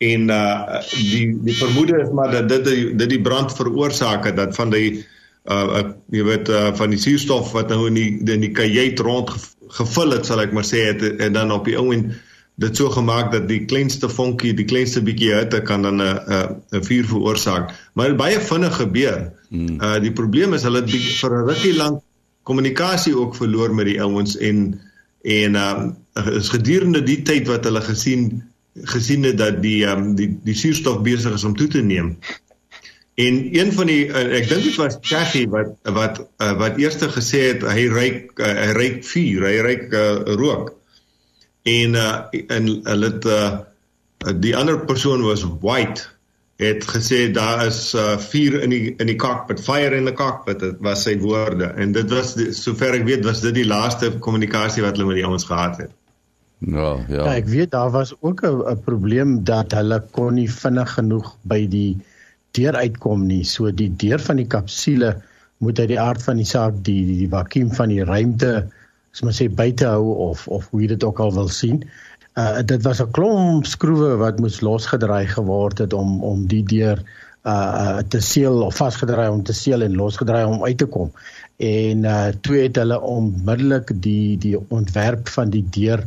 en 0.00 0.28
uh 0.28 0.82
die 0.92 1.32
die 1.44 1.56
vermoede 1.56 2.02
is 2.04 2.12
maar 2.12 2.30
dat 2.30 2.48
dit 2.48 2.68
dit 2.98 3.08
die 3.16 3.20
brand 3.20 3.56
veroorsaak 3.56 4.28
het 4.28 4.36
dat 4.36 4.54
van 4.54 4.70
die 4.76 5.06
uh 5.48 5.84
jy 6.12 6.24
weet 6.24 6.48
uh 6.48 6.72
van 6.76 6.90
die 6.90 7.00
suurstof 7.00 7.52
wat 7.56 7.70
nou 7.72 7.86
in 7.88 7.94
die 7.94 8.10
in 8.34 8.44
die 8.44 8.52
kajuit 8.52 9.00
rond 9.00 9.30
gevul 9.78 10.12
het 10.12 10.26
sal 10.26 10.42
ek 10.42 10.52
maar 10.52 10.66
sê 10.66 10.84
het 10.90 11.02
en 11.02 11.32
dan 11.32 11.52
op 11.54 11.64
die 11.64 11.78
ou 11.78 11.92
en 11.94 12.10
dit 12.60 12.76
so 12.76 12.90
gemaak 12.92 13.30
dat 13.32 13.46
die 13.48 13.64
kleinste 13.64 14.08
vonkie 14.12 14.52
die 14.54 14.68
kleinste 14.68 15.00
bietjie 15.02 15.32
hitte 15.32 15.62
kan 15.64 15.82
dan 15.82 16.02
'n 16.02 16.18
'n 16.28 16.60
'n 16.76 16.84
vuur 16.84 17.06
veroorsaak 17.14 17.72
maar 17.94 18.08
dit 18.08 18.16
baie 18.16 18.40
vinnig 18.40 18.76
gebeur. 18.76 19.32
Hmm. 19.48 19.80
Uh 19.80 19.98
die 20.00 20.12
probleem 20.12 20.54
is 20.54 20.62
hulle 20.62 20.84
het 20.84 20.90
vir 20.90 21.30
'n 21.30 21.48
rukkie 21.48 21.74
lank 21.76 22.02
kommunikasie 22.42 23.16
ook 23.16 23.36
verloor 23.36 23.74
met 23.74 23.86
die 23.86 24.00
ouens 24.02 24.36
en 24.36 24.80
en 25.22 25.54
uh 25.54 25.88
is 26.36 26.48
gedurende 26.48 27.02
die 27.02 27.22
tyd 27.22 27.48
wat 27.48 27.64
hulle 27.64 27.80
gesien 27.80 28.42
gesien 28.74 29.22
het 29.22 29.38
dat 29.38 29.62
die 29.62 29.84
um, 29.86 30.14
die 30.14 30.38
die 30.44 30.54
suurstof 30.54 31.02
besig 31.02 31.34
is 31.34 31.44
om 31.44 31.56
toe 31.56 31.68
te 31.68 31.82
neem. 31.82 32.16
En 33.20 33.40
een 33.52 33.72
van 33.76 33.90
die 33.90 34.04
uh, 34.06 34.26
ek 34.38 34.46
dink 34.50 34.66
dit 34.68 34.76
was 34.80 34.98
Cathy 35.04 35.46
wat 35.52 35.72
wat 35.96 36.20
uh, 36.20 36.52
wat 36.60 36.78
eerste 36.80 37.08
gesê 37.12 37.42
het 37.50 37.66
hy 37.66 37.88
ryk 37.92 38.38
uh, 38.38 38.52
hy 38.60 38.70
ryk 38.78 39.02
vuur, 39.08 39.48
hy 39.48 39.56
ryk 39.66 39.90
uh, 39.92 40.04
rook. 40.40 40.70
En 41.68 41.98
uh, 41.98 42.14
en 42.56 42.70
hulle 42.86 43.10
het 43.10 43.28
uh, 43.28 43.50
die 44.46 44.54
ander 44.56 44.80
persoon 44.88 45.26
was 45.26 45.44
white 45.64 46.06
het 46.60 46.84
gesê 46.84 47.30
daar 47.32 47.66
is 47.66 47.94
uh, 47.94 48.18
vuur 48.18 48.58
in 48.62 48.72
die 48.72 48.94
in 49.00 49.08
die 49.08 49.16
cockpit, 49.16 49.60
fire 49.64 49.96
in 49.96 50.04
the 50.04 50.12
cockpit, 50.12 50.60
dit 50.60 50.82
was 50.84 51.06
sy 51.06 51.16
woorde 51.22 51.70
en 51.80 51.94
dit 51.96 52.12
was 52.12 52.34
sover 52.58 52.98
ek 52.98 53.06
weet 53.08 53.24
was 53.24 53.40
dit 53.40 53.56
die 53.62 53.68
laaste 53.68 54.12
kommunikasie 54.20 54.84
wat 54.84 54.98
hulle 54.98 55.08
met 55.08 55.22
die 55.22 55.24
ouens 55.24 55.48
gehad 55.48 55.80
het. 55.80 55.94
Ja, 56.60 56.90
ja. 57.08 57.22
Ja, 57.24 57.34
ek 57.40 57.48
weet 57.48 57.72
daar 57.72 57.90
was 57.90 58.12
ook 58.20 58.44
'n 58.44 58.76
probleem 58.84 59.44
dat 59.44 59.72
hulle 59.72 60.02
kon 60.12 60.34
nie 60.36 60.50
vinnig 60.52 60.92
genoeg 60.98 61.32
by 61.42 61.64
die 61.66 61.96
deur 62.56 62.76
uitkom 62.76 63.26
nie. 63.26 63.42
So 63.44 63.70
die 63.70 63.90
deur 63.96 64.20
van 64.20 64.40
die 64.40 64.48
kapsule 64.50 65.14
moet 65.60 65.78
uit 65.78 65.90
die 65.92 66.00
aard 66.00 66.22
van 66.24 66.40
die 66.40 66.48
saak 66.48 66.78
die 66.84 67.00
die, 67.04 67.18
die 67.24 67.32
vakuum 67.32 67.72
van 67.76 67.92
die 67.92 68.04
ruimte, 68.04 68.52
as 69.12 69.24
mens 69.26 69.40
sê 69.42 69.48
buite 69.48 69.88
hou 69.88 70.14
of 70.30 70.46
of 70.48 70.68
hoe 70.70 70.84
jy 70.84 70.92
dit 70.94 71.04
ook 71.04 71.20
al 71.20 71.34
wil 71.36 71.50
sien. 71.52 71.82
Uh 72.38 72.62
dit 72.62 72.82
was 72.86 73.02
'n 73.02 73.10
klomp 73.16 73.66
skroewe 73.66 74.16
wat 74.22 74.40
moes 74.40 74.60
losgedraai 74.60 75.26
geword 75.26 75.78
het 75.84 75.92
om 75.92 76.22
om 76.24 76.46
die 76.46 76.62
deur 76.64 77.02
uh, 77.44 77.52
uh 77.52 77.98
te 78.08 78.20
seël 78.20 78.62
of 78.62 78.76
vasgedraai 78.76 79.28
om 79.28 79.42
te 79.42 79.52
seël 79.52 79.82
en 79.82 79.96
losgedraai 79.96 80.44
om 80.44 80.64
uit 80.64 80.78
te 80.78 80.86
kom. 80.86 81.12
en 81.60 82.04
uh 82.04 82.28
toe 82.40 82.56
het 82.56 82.76
hulle 82.76 83.00
onmiddellik 83.00 83.90
die 84.02 84.38
die 84.38 84.56
ontwerp 84.68 85.28
van 85.28 85.50
die 85.50 85.66
deur 85.70 86.06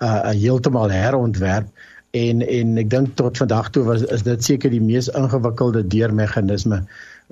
uh 0.00 0.30
heeltemal 0.30 0.90
herontwerp 0.90 1.68
en 2.14 2.42
en 2.46 2.78
ek 2.78 2.90
dink 2.92 3.16
tot 3.18 3.38
vandag 3.42 3.72
toe 3.74 3.82
was 3.88 4.04
is 4.14 4.22
dit 4.26 4.46
seker 4.46 4.70
die 4.70 4.82
mees 4.82 5.10
ingewikkelde 5.18 5.82
deurmeganisme 5.94 6.84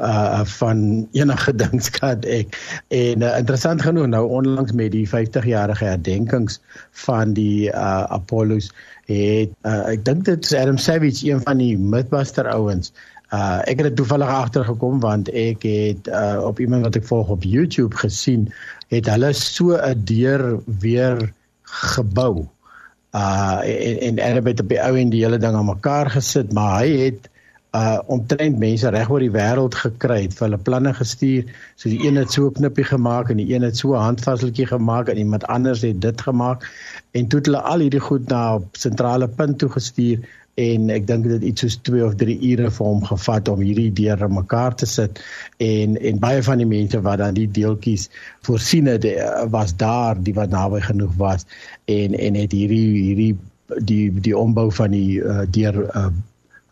uh 0.02 0.40
van 0.56 1.08
enige 1.12 1.52
dingskat 1.62 2.24
ek. 2.24 2.56
En 2.88 3.22
uh, 3.22 3.34
interessant 3.38 3.82
genoeg 3.84 4.08
nou 4.10 4.24
onlangs 4.40 4.72
met 4.72 4.90
die 4.94 5.04
50 5.08 5.46
jarige 5.46 5.84
herdenkings 5.84 6.58
van 7.04 7.34
die 7.36 7.68
uh 7.70 8.02
Apollos 8.18 8.72
het 9.10 9.52
uh, 9.68 9.82
ek 9.92 10.04
dink 10.08 10.24
dit 10.24 10.44
is 10.44 10.54
Adam 10.56 10.78
Savage 10.80 11.26
een 11.28 11.42
van 11.44 11.60
die 11.62 11.76
Mythbuster 11.78 12.48
ouens. 12.50 12.90
Uh 13.32 13.60
ek 13.68 13.82
het 13.82 13.92
dit 13.92 14.00
toevallig 14.00 14.32
agtergekom 14.32 14.98
want 15.04 15.30
ek 15.30 15.68
het 15.68 16.08
uh 16.08 16.40
op 16.48 16.60
iemand 16.60 16.88
wat 16.88 16.98
ek 16.98 17.06
volg 17.06 17.30
op 17.36 17.46
YouTube 17.46 17.96
gesien 18.02 18.48
het 18.88 19.06
hulle 19.12 19.32
so 19.36 19.76
'n 19.76 20.02
deur 20.08 20.58
weer 20.80 21.32
gebou 21.94 22.48
uh 23.12 23.60
en 24.08 24.18
en 24.18 24.44
het 24.44 24.60
op 24.60 24.68
die 24.68 24.80
ou 24.80 24.96
en 24.98 25.10
die 25.10 25.24
hele 25.24 25.38
ding 25.38 25.54
aan 25.54 25.68
mekaar 25.68 26.10
gesit 26.10 26.52
maar 26.52 26.80
hy 26.80 26.96
het 27.04 27.28
uh 27.72 27.98
omtrent 28.12 28.58
mense 28.60 28.88
reg 28.92 29.10
oor 29.10 29.22
die 29.24 29.32
wêreld 29.32 29.76
gekry. 29.80 30.18
Het 30.26 30.34
vir 30.36 30.44
hulle 30.46 30.58
planne 30.60 30.92
gestuur. 30.96 31.46
So 31.80 31.88
die 31.88 32.02
een 32.04 32.20
het 32.20 32.32
so 32.32 32.48
'n 32.48 32.58
knippie 32.58 32.84
gemaak 32.84 33.30
en 33.30 33.40
die 33.40 33.54
een 33.54 33.64
het 33.64 33.76
so 33.76 33.94
'n 33.94 34.04
handvaseltjie 34.08 34.66
gemaak 34.66 35.08
en 35.08 35.18
iemand 35.18 35.46
anders 35.46 35.80
het 35.80 36.00
dit 36.00 36.20
gemaak. 36.20 36.68
En 37.12 37.28
toe 37.28 37.38
het 37.38 37.46
hulle 37.46 37.60
al 37.60 37.78
hierdie 37.78 38.00
goed 38.00 38.28
na 38.28 38.56
'n 38.56 38.68
sentrale 38.72 39.28
punt 39.28 39.58
toe 39.58 39.70
gestuur 39.70 40.18
en 40.60 40.90
ek 40.92 41.06
dink 41.08 41.24
dit 41.30 41.44
iets 41.48 41.64
soos 41.64 41.78
2 41.88 42.02
of 42.04 42.16
3 42.20 42.34
ure 42.50 42.70
vir 42.76 42.86
hom 42.86 43.04
gevat 43.08 43.48
om 43.48 43.62
hierdie 43.64 43.88
deure 43.96 44.28
mekaar 44.28 44.74
te 44.76 44.86
sit. 44.86 45.22
En 45.64 45.96
en 45.96 46.20
baie 46.20 46.42
van 46.44 46.60
die 46.60 46.68
mense 46.68 47.00
wat 47.00 47.22
dan 47.22 47.38
die 47.38 47.48
deeltjies 47.48 48.10
voorsien 48.44 48.90
het 48.90 49.06
uh, 49.08 49.46
was 49.52 49.72
daar 49.80 50.20
die 50.20 50.34
wat 50.36 50.52
naby 50.52 50.82
genoeg 50.84 51.16
was 51.16 51.46
en 51.88 52.18
en 52.18 52.36
het 52.36 52.52
hierdie 52.52 52.90
hierdie 52.98 53.32
die 53.80 54.12
die 54.20 54.36
ombou 54.36 54.68
van 54.76 54.92
die 54.92 55.22
uh, 55.22 55.46
deur 55.48 55.86
uh, 55.96 56.10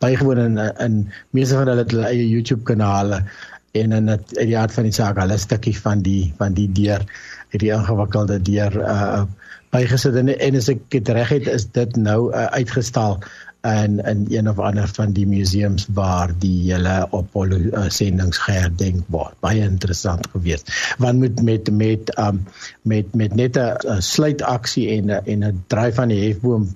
bygewoon 0.04 0.44
in 0.44 0.60
in 0.60 1.00
meeste 1.30 1.56
van 1.56 1.72
hulle 1.72 1.86
het 1.86 1.96
hulle 1.96 2.12
eie 2.12 2.28
YouTube 2.28 2.68
kanale 2.68 3.24
en 3.72 3.92
in 3.96 4.12
dit 4.12 4.32
in 4.36 4.50
die 4.50 4.58
aard 4.58 4.74
van 4.76 4.88
die 4.88 4.96
saak 4.96 5.16
hulle 5.16 5.38
stukkie 5.40 5.76
van 5.78 6.02
die 6.04 6.32
van 6.36 6.52
die 6.52 6.68
deur 6.68 7.06
hierdie 7.48 7.72
ingewikkelde 7.72 8.42
deur 8.44 8.82
uh 8.84 9.24
bygesit. 9.70 10.16
En, 10.18 10.26
en 10.34 10.56
as 10.58 10.66
ek 10.72 10.80
dit 10.90 11.08
reg 11.14 11.28
het 11.30 11.46
is 11.46 11.68
dit 11.70 11.96
nou 11.96 12.32
uh, 12.32 12.48
uitgestal 12.58 13.20
in 13.62 13.98
in 14.04 14.26
een 14.28 14.48
of 14.48 14.58
ander 14.58 14.88
van 14.88 15.12
die 15.12 15.26
museums 15.26 15.86
waar 15.92 16.30
die 16.38 16.72
hele 16.72 17.08
Apollo 17.10 17.56
uh, 17.56 17.88
sendings 17.88 18.38
geherdenk 18.38 19.04
word. 19.08 19.34
Baie 19.40 19.60
interessant 19.60 20.26
geweest. 20.32 20.72
Want 20.98 21.18
met 21.18 21.42
met 21.42 21.70
met 21.70 22.18
um 22.18 22.44
met 22.82 23.14
met 23.14 23.34
net 23.34 23.56
'n 23.56 24.00
sluitaksie 24.00 24.88
en 24.96 25.10
en 25.24 25.44
'n 25.44 25.64
dryf 25.66 25.94
van 25.94 26.08
die 26.08 26.22
hefboom 26.26 26.68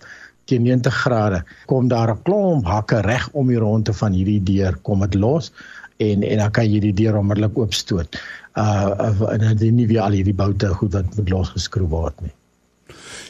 teen 0.45 0.62
90 0.62 0.95
grade 0.95 1.45
kom 1.67 1.88
daar 1.88 2.11
'n 2.11 2.23
klomp 2.23 2.67
hakke 2.67 3.00
reg 3.00 3.29
om 3.33 3.47
die 3.47 3.59
ronde 3.59 3.93
van 3.93 4.12
hierdie 4.12 4.43
deur 4.43 4.76
kom 4.83 5.00
dit 5.00 5.14
los 5.14 5.53
en 5.97 6.23
en 6.23 6.38
dan 6.38 6.50
kan 6.50 6.73
jy 6.73 6.81
die 6.81 6.95
deur 6.95 7.17
onmiddellik 7.17 7.59
oopstoot. 7.59 8.21
Uh 8.55 9.21
en 9.33 9.38
dan 9.38 9.75
nie 9.75 9.87
weer 9.87 10.00
al 10.00 10.11
hierdie 10.11 10.35
boute 10.35 10.69
goed 10.69 10.93
wat 10.93 11.17
moet 11.17 11.29
losgeskroef 11.29 11.88
word 11.88 12.21
nie. 12.21 12.35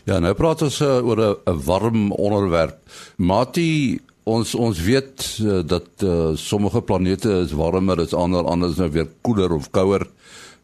Ja, 0.04 0.18
nou 0.20 0.34
praat 0.36 0.60
ons 0.66 0.82
uh, 0.84 0.98
oor 1.00 1.20
'n 1.48 1.60
warm 1.64 2.10
onderwerp. 2.12 2.76
Mati 3.16 4.00
ons 4.28 4.54
ons 4.54 4.80
weet 4.84 5.40
uh, 5.40 5.62
dat 5.64 6.04
uh, 6.04 6.36
sommige 6.36 6.82
planete 6.84 7.30
is 7.44 7.56
warmer 7.56 8.00
as 8.00 8.12
ander, 8.12 8.44
ander 8.44 8.68
is 8.68 8.76
nou 8.76 8.90
weer 8.92 9.08
koeler 9.22 9.52
of 9.52 9.70
kouer. 9.70 10.04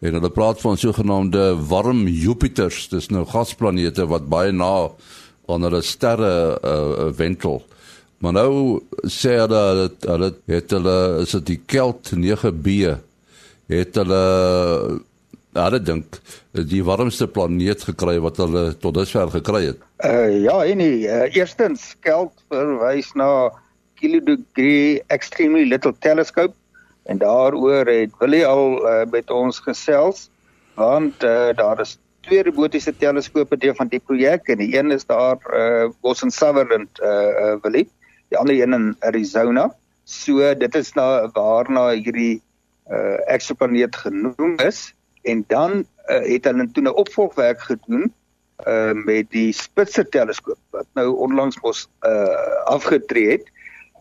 En 0.01 0.13
hulle 0.13 0.31
praat 0.31 0.61
van 0.61 0.77
sogenaamde 0.77 1.57
warm 1.69 2.07
Jupiters, 2.07 2.89
dis 2.89 3.09
nou 3.09 3.25
gasplanete 3.25 4.05
wat 4.07 4.29
baie 4.29 4.53
na 4.53 4.91
aan 5.49 5.65
hulle 5.65 5.83
sterre 5.83 6.61
uh, 6.61 7.09
wentel. 7.17 7.63
Maar 8.21 8.33
nou 8.33 8.53
sê 9.09 9.39
hulle 9.41 9.65
dat 9.87 10.09
hulle 10.09 10.35
het 10.53 10.71
hulle 10.77 10.99
is 11.25 11.33
dit 11.39 11.47
die 11.47 11.61
Kelt 11.65 12.13
9b 12.13 12.93
het 13.73 13.97
hulle 13.97 14.25
hulle 15.59 15.81
dink 15.83 16.21
die 16.71 16.83
warmste 16.87 17.27
planeet 17.27 17.83
gekry 17.89 18.19
wat 18.23 18.39
hulle 18.39 18.71
tot 18.79 18.95
dusver 18.95 19.31
gekry 19.35 19.65
het. 19.71 19.81
Uh 20.05 20.43
ja, 20.45 20.61
en 20.65 20.79
die 20.79 21.09
uh, 21.09 21.27
eerstens 21.35 21.95
Kelt 22.07 22.35
verwys 22.53 23.11
na 23.19 23.51
Kilodegree 24.01 25.01
Extremely 25.09 25.67
Little 25.69 25.95
Telescope 26.01 26.55
en 27.11 27.19
daaroor 27.19 27.87
het 27.87 28.15
Willie 28.21 28.47
al 28.47 28.79
uh, 28.79 29.03
met 29.11 29.31
ons 29.31 29.59
gesels 29.59 30.29
want 30.79 31.25
uh, 31.25 31.51
daar 31.57 31.81
is 31.81 31.99
twee 32.21 32.43
robotiese 32.47 32.93
teleskope 32.97 33.57
deel 33.57 33.75
van 33.75 33.89
die 33.89 34.01
projek 34.01 34.49
en 34.53 34.61
die 34.61 34.71
een 34.77 34.93
is 34.95 35.07
daar 35.09 35.41
uh 35.57 35.89
Boston 36.01 36.31
Sutherland 36.31 37.01
uh, 37.03 37.09
uh 37.09 37.57
Willie, 37.65 37.89
die 38.29 38.39
ander 38.39 38.55
een 38.55 38.77
in 38.77 38.97
Arizona. 39.01 39.71
So 40.05 40.55
dit 40.55 40.75
is 40.75 40.93
na 40.95 41.29
waarna 41.35 41.91
hierdie 41.97 42.43
uh 42.91 43.19
eksoplaneet 43.33 43.97
genoem 43.97 44.59
is 44.67 44.93
en 45.23 45.45
dan 45.47 45.85
uh, 46.09 46.23
het 46.27 46.45
hulle 46.45 46.71
toe 46.73 46.83
'n 46.83 46.95
opvolgwerk 46.95 47.61
gedoen 47.61 48.13
uh 48.67 48.93
met 48.93 49.31
die 49.31 49.53
Spitzer 49.53 50.09
teleskoop 50.09 50.59
wat 50.71 50.87
nou 50.95 51.17
onlangs 51.17 51.61
mos 51.61 51.89
uh 52.03 52.65
afgetree 52.65 53.31
het. 53.31 53.47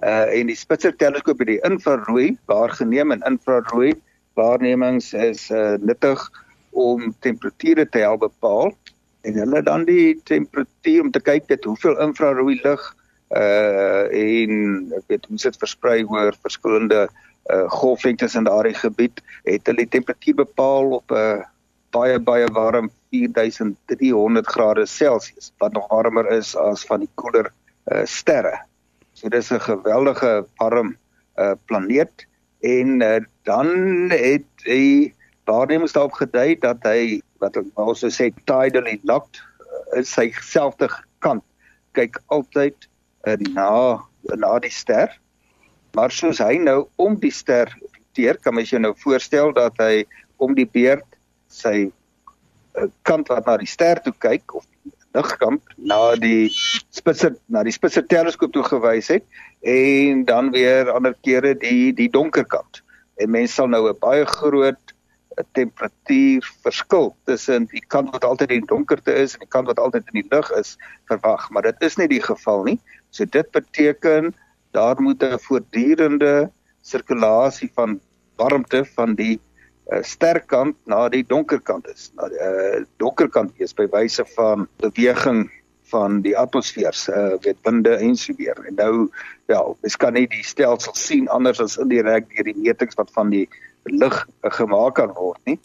Uh 0.02 0.40
en 0.40 0.46
die 0.46 0.56
Spitzer 0.56 0.96
teleskoop 0.96 1.40
het 1.40 1.48
die 1.48 1.62
infrarooi 1.62 2.38
waargeneem 2.46 3.12
en 3.12 3.22
infrarooi 3.22 3.94
waarnemings 4.34 5.14
is 5.14 5.50
uh 5.50 5.76
nuttig 5.80 6.30
om 6.70 7.16
temperature 7.20 7.90
te 7.90 7.98
help 7.98 8.20
bepaal 8.20 8.74
en 9.22 9.34
hulle 9.34 9.64
dan 9.64 9.84
die 9.84 10.22
temperatuur 10.24 11.02
om 11.02 11.12
te 11.12 11.22
kyk 11.22 11.48
dit 11.48 11.64
hoeveel 11.64 12.00
infrarooi 12.00 12.60
lig 12.64 12.96
uh 13.30 14.04
en 14.12 14.52
ek 14.98 15.04
weet 15.08 15.26
hoe 15.26 15.38
dit 15.38 15.58
versprei 15.58 16.04
oor 16.06 16.36
verskillende 16.42 17.08
uh 17.08 17.29
golflengtes 17.74 18.36
in 18.36 18.44
daardie 18.44 18.78
gebied 18.78 19.22
het 19.44 19.66
hulle 19.66 19.86
die 19.86 19.94
temperatuur 19.98 20.36
bepaal 20.46 20.92
op 21.02 21.12
'n 21.12 21.16
uh, 21.16 21.46
baie 21.92 22.20
baie 22.20 22.48
warm 22.54 22.90
4300 23.10 24.48
grade 24.48 24.86
Celsius 24.86 25.52
wat 25.58 25.74
nog 25.74 25.88
warmer 25.88 26.32
is 26.32 26.56
as 26.56 26.86
van 26.86 27.00
die 27.00 27.10
koeler 27.16 27.52
uh 27.92 28.06
sterre. 28.06 28.60
So 29.14 29.30
dis 29.30 29.52
'n 29.52 29.60
geweldige 29.60 30.46
warm 30.58 30.98
uh 31.38 31.54
planeet 31.66 32.28
en 32.60 33.02
uh, 33.02 33.20
dan 33.44 33.68
het 34.10 34.46
hy 34.64 35.14
waarnemings 35.44 35.94
daarop 35.94 36.14
gedui 36.14 36.60
dat 36.60 36.84
hy 36.84 37.22
wat 37.40 37.58
ons 37.74 38.00
sou 38.00 38.12
sê 38.12 38.30
tidally 38.46 39.00
locked 39.04 39.42
in 39.96 40.06
sy 40.06 40.30
selfde 40.42 40.90
kant 41.20 41.44
kyk 41.98 42.20
altyd 42.28 42.88
uh, 43.26 43.38
na 43.56 44.04
na 44.36 44.60
die 44.60 44.72
ster. 44.72 45.10
Maar 46.00 46.14
soos 46.16 46.40
hy 46.40 46.56
nou 46.64 46.86
om 46.96 47.18
die 47.20 47.32
ster 47.36 47.74
roteer, 47.76 48.38
kan 48.40 48.56
mens 48.56 48.70
jou 48.72 48.80
nou 48.80 48.94
voorstel 49.02 49.50
dat 49.52 49.76
hy 49.84 50.06
om 50.40 50.54
die 50.56 50.68
beurt 50.68 51.18
sy 51.52 51.90
uh, 51.90 52.86
kant 53.04 53.28
wat 53.28 53.50
na 53.50 53.58
die 53.60 53.68
ster 53.68 54.00
toe 54.06 54.14
kyk 54.24 54.56
of 54.56 54.64
ligkant 55.18 55.76
na 55.92 56.16
die 56.22 56.48
spitser 56.96 57.36
na 57.52 57.66
die 57.68 57.76
spitser 57.76 58.08
teleskoop 58.08 58.56
toe 58.56 58.64
gewys 58.70 59.12
het 59.12 59.28
en 59.76 60.24
dan 60.30 60.54
weer 60.56 60.94
ander 60.94 61.18
kere 61.28 61.52
die 61.60 61.92
die 61.98 62.08
donker 62.16 62.48
kant. 62.48 62.80
En 63.20 63.36
mense 63.36 63.60
sal 63.60 63.68
nou 63.68 63.90
'n 63.90 64.00
baie 64.00 64.24
groot 64.40 64.96
'n 65.36 65.48
temperatuur 65.52 66.52
verskil 66.64 67.16
tussen 67.28 67.68
die 67.76 67.84
kant 67.88 68.16
wat 68.16 68.24
altyd 68.24 68.56
in 68.56 68.72
donkerte 68.72 69.12
is 69.12 69.34
en 69.36 69.44
die 69.44 69.56
kant 69.58 69.68
wat 69.68 69.84
altyd 69.84 70.08
in 70.14 70.22
die 70.24 70.30
lig 70.32 70.52
is 70.64 70.78
verwag, 71.12 71.50
maar 71.50 71.68
dit 71.68 71.90
is 71.92 71.98
nie 71.98 72.08
die 72.08 72.24
geval 72.24 72.64
nie. 72.64 72.80
So 73.12 73.26
dit 73.26 73.52
beteken 73.52 74.32
daar 74.72 75.02
moet 75.02 75.24
'n 75.24 75.40
voortdurende 75.40 76.52
sirkulasie 76.82 77.72
van 77.74 78.00
warmte 78.36 78.86
van 78.86 79.16
die 79.16 79.40
uh, 79.90 80.02
sterkant 80.02 80.76
na 80.86 81.10
die 81.10 81.24
donkerkant 81.28 81.88
is. 81.88 82.12
Na 82.16 82.30
die 82.30 82.40
uh, 82.40 82.84
donkerkant 82.98 83.52
is 83.58 83.74
by 83.74 83.88
wyse 83.92 84.26
van 84.36 84.68
beweging 84.78 85.50
van 85.90 86.22
die 86.22 86.36
atmosfeer 86.38 86.94
se 86.94 87.12
uh, 87.12 87.38
weet 87.42 87.58
winde 87.66 87.96
en 87.98 88.16
so 88.16 88.34
weer. 88.38 88.58
En 88.70 88.76
nou 88.76 89.10
ja, 89.50 89.64
mens 89.82 89.98
kan 89.98 90.14
nie 90.14 90.28
die 90.30 90.46
stelsel 90.46 90.96
sien 90.96 91.28
anders 91.28 91.62
as 91.62 91.80
indirek 91.82 92.30
deur 92.36 92.52
die 92.52 92.58
metings 92.58 92.98
wat 93.00 93.12
van 93.16 93.34
die 93.34 93.48
lig 93.90 94.26
gemaak 94.42 94.96
kan 95.02 95.14
word 95.18 95.42
nie. 95.50 95.60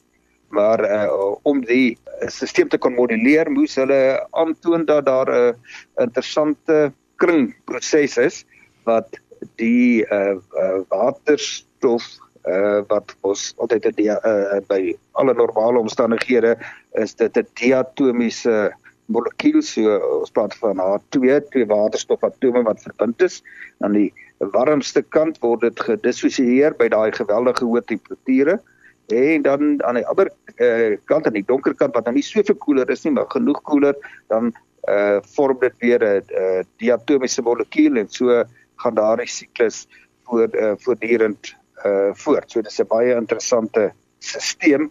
Maar 0.54 0.80
uh, 0.86 1.36
om 1.42 1.60
die 1.66 1.98
stelsel 2.30 2.70
te 2.70 2.78
kon 2.78 2.94
modelleer, 2.96 3.50
moes 3.50 3.74
hulle 3.76 4.22
aantoon 4.32 4.86
dat 4.88 5.04
daar 5.06 5.30
'n 5.30 5.52
uh, 5.52 6.04
interessante 6.06 6.92
kringproses 7.16 8.16
is 8.18 8.44
wat 8.84 9.18
die 9.60 10.04
uh, 10.10 10.36
uh, 10.56 10.80
waterstof 10.88 12.06
uh, 12.48 12.80
wat 12.88 13.14
ons 13.26 13.52
altyd 13.62 13.90
die, 13.98 14.10
uh, 14.10 14.60
by 14.68 14.94
alle 15.20 15.34
normale 15.34 15.82
omstandighede 15.82 16.56
is 17.02 17.14
dit 17.14 17.36
'n 17.36 17.46
diatomiese 17.60 18.72
molekuul 19.06 19.62
so 19.62 19.98
ons 20.20 20.30
praat 20.32 20.54
van 20.62 20.80
H2 20.80 21.40
twee 21.50 21.66
waterstofatome 21.66 22.62
wat 22.64 22.82
verbind 22.82 23.22
is. 23.22 23.42
Aan 23.80 23.92
die 23.92 24.12
warmste 24.38 25.02
kant 25.02 25.38
word 25.40 25.60
dit 25.60 25.80
gedissosieer 25.80 26.72
by 26.78 26.88
daai 26.88 27.12
geweldige 27.12 27.64
hoë 27.64 27.84
temperature 27.84 28.60
En 29.06 29.42
dan 29.42 29.84
aan 29.84 29.94
die 29.94 30.06
ander 30.06 30.30
uh, 30.56 30.96
kant 31.04 31.26
aan 31.26 31.36
die 31.36 31.44
donker 31.44 31.74
kant 31.74 31.94
wat 31.94 32.06
nou 32.08 32.14
nie 32.16 32.24
soveel 32.24 32.56
koeler 32.56 32.88
is 32.90 33.04
nie, 33.04 33.12
maar 33.12 33.28
genoeg 33.28 33.60
koeler, 33.62 33.96
dan 34.32 34.54
uh 34.88 35.16
vorm 35.32 35.56
dit 35.60 35.72
weer 35.80 36.00
'n 36.04 36.24
uh, 36.28 36.62
diatomiese 36.76 37.42
molekuul 37.42 37.96
en 37.96 38.08
so 38.08 38.44
gaan 38.84 38.98
daardie 39.00 39.28
siklus 39.30 39.84
voor 40.28 40.48
uh, 40.52 40.72
voortdurend 40.84 41.54
uh 41.84 42.12
voort. 42.24 42.50
So 42.50 42.62
dis 42.62 42.80
'n 42.80 42.88
baie 42.88 43.14
interessante 43.16 43.92
stelsel 44.18 44.88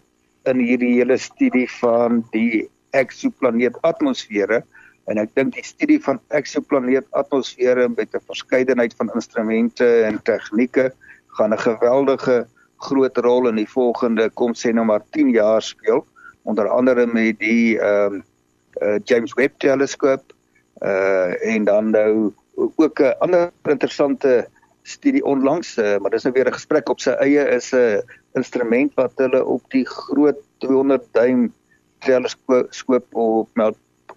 in 0.50 0.60
hierdie 0.60 0.94
hele 0.98 1.16
studie 1.18 1.66
van 1.80 2.22
die 2.30 2.68
eksoplaneet 2.94 3.78
atmosfere 3.82 4.62
en 5.10 5.20
ek 5.20 5.32
dink 5.36 5.54
die 5.56 5.64
studie 5.66 5.98
van 6.00 6.20
eksoplaneet 6.36 7.06
atmosfere 7.20 7.88
met 7.88 8.14
'n 8.14 8.26
verskeidenheid 8.26 8.94
van 8.96 9.10
instrumente 9.14 10.04
en 10.04 10.22
tegnieke 10.22 10.92
gaan 11.38 11.52
'n 11.52 11.58
geweldige 11.58 12.46
groot 12.78 13.16
rol 13.16 13.48
in 13.48 13.56
die 13.56 13.68
volgende 13.68 14.30
kom 14.30 14.54
sê 14.54 14.72
nou 14.72 14.84
maar 14.84 15.02
10 15.10 15.30
jaar 15.30 15.62
speel 15.62 16.06
onder 16.44 16.68
andere 16.68 17.06
met 17.06 17.38
die 17.38 17.78
ehm 17.78 18.14
um, 18.14 18.24
uh, 18.82 18.98
James 19.04 19.34
Webb 19.34 19.58
teleskoop 19.58 20.32
uh 20.82 21.54
en 21.54 21.64
dan 21.64 21.90
nou 21.90 22.32
ook 22.56 23.00
'n 23.00 23.16
ander 23.18 23.52
interessante 23.62 24.48
studie 24.82 25.24
onlangs 25.24 25.78
uh, 25.78 25.96
maar 25.98 26.10
dis 26.10 26.22
nou 26.22 26.34
weer 26.34 26.48
'n 26.48 26.58
gesprek 26.60 26.88
op 26.88 27.00
sy 27.00 27.10
eie 27.10 27.48
is 27.48 27.72
'n 27.72 28.02
instrument 28.34 28.94
wat 28.94 29.12
hulle 29.16 29.44
op 29.44 29.62
die 29.70 29.86
groot 29.86 30.38
200 30.58 31.02
duim 31.12 31.52
teleskoop 31.98 33.14
op 33.14 33.48
Mount 33.54 33.76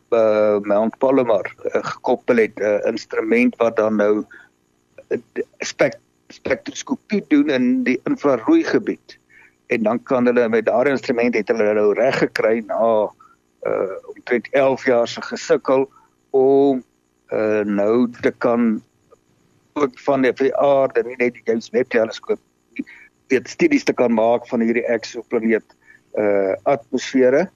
uh, 0.09 0.59
Mount 0.59 0.97
Palomar 0.97 1.55
uh, 1.65 1.83
gekoppel 1.83 2.35
het. 2.35 2.59
'n 2.59 2.63
uh, 2.63 2.85
instrument 2.85 3.55
wat 3.55 3.75
dan 3.75 3.95
nou 3.95 4.25
spek 5.59 5.99
spektroskopie 6.27 7.23
doen 7.27 7.49
in 7.49 7.83
die 7.83 7.99
infrarooi 8.03 8.63
gebied. 8.63 9.17
En 9.67 9.83
dan 9.83 10.03
kan 10.03 10.25
hulle 10.25 10.49
met 10.49 10.65
daardie 10.65 10.91
instrument 10.91 11.35
het 11.35 11.47
hulle 11.47 11.73
nou 11.73 11.93
reg 11.93 12.17
gekry 12.17 12.63
na 12.67 13.11
uh 13.67 13.95
omtrent 14.15 14.47
11 14.51 14.85
jaar 14.85 15.07
se 15.07 15.21
gesukkel 15.21 15.89
om 16.29 16.83
uh 17.31 17.63
nou 17.65 18.09
te 18.21 18.31
kan 18.31 18.83
ook 19.73 19.99
van 19.99 20.21
die 20.21 20.55
aarde 20.55 21.03
nie 21.03 21.17
net 21.17 21.33
die 21.33 21.43
James 21.45 21.69
Webb 21.69 21.89
teleskoop 21.89 22.39
weet 23.27 23.49
studies 23.49 23.83
te 23.83 23.93
kan 23.93 24.13
maak 24.13 24.47
van 24.47 24.63
hierdie 24.63 24.85
eksoplaneet 24.87 25.75
uh 26.17 26.55
atmosfere 26.63 27.47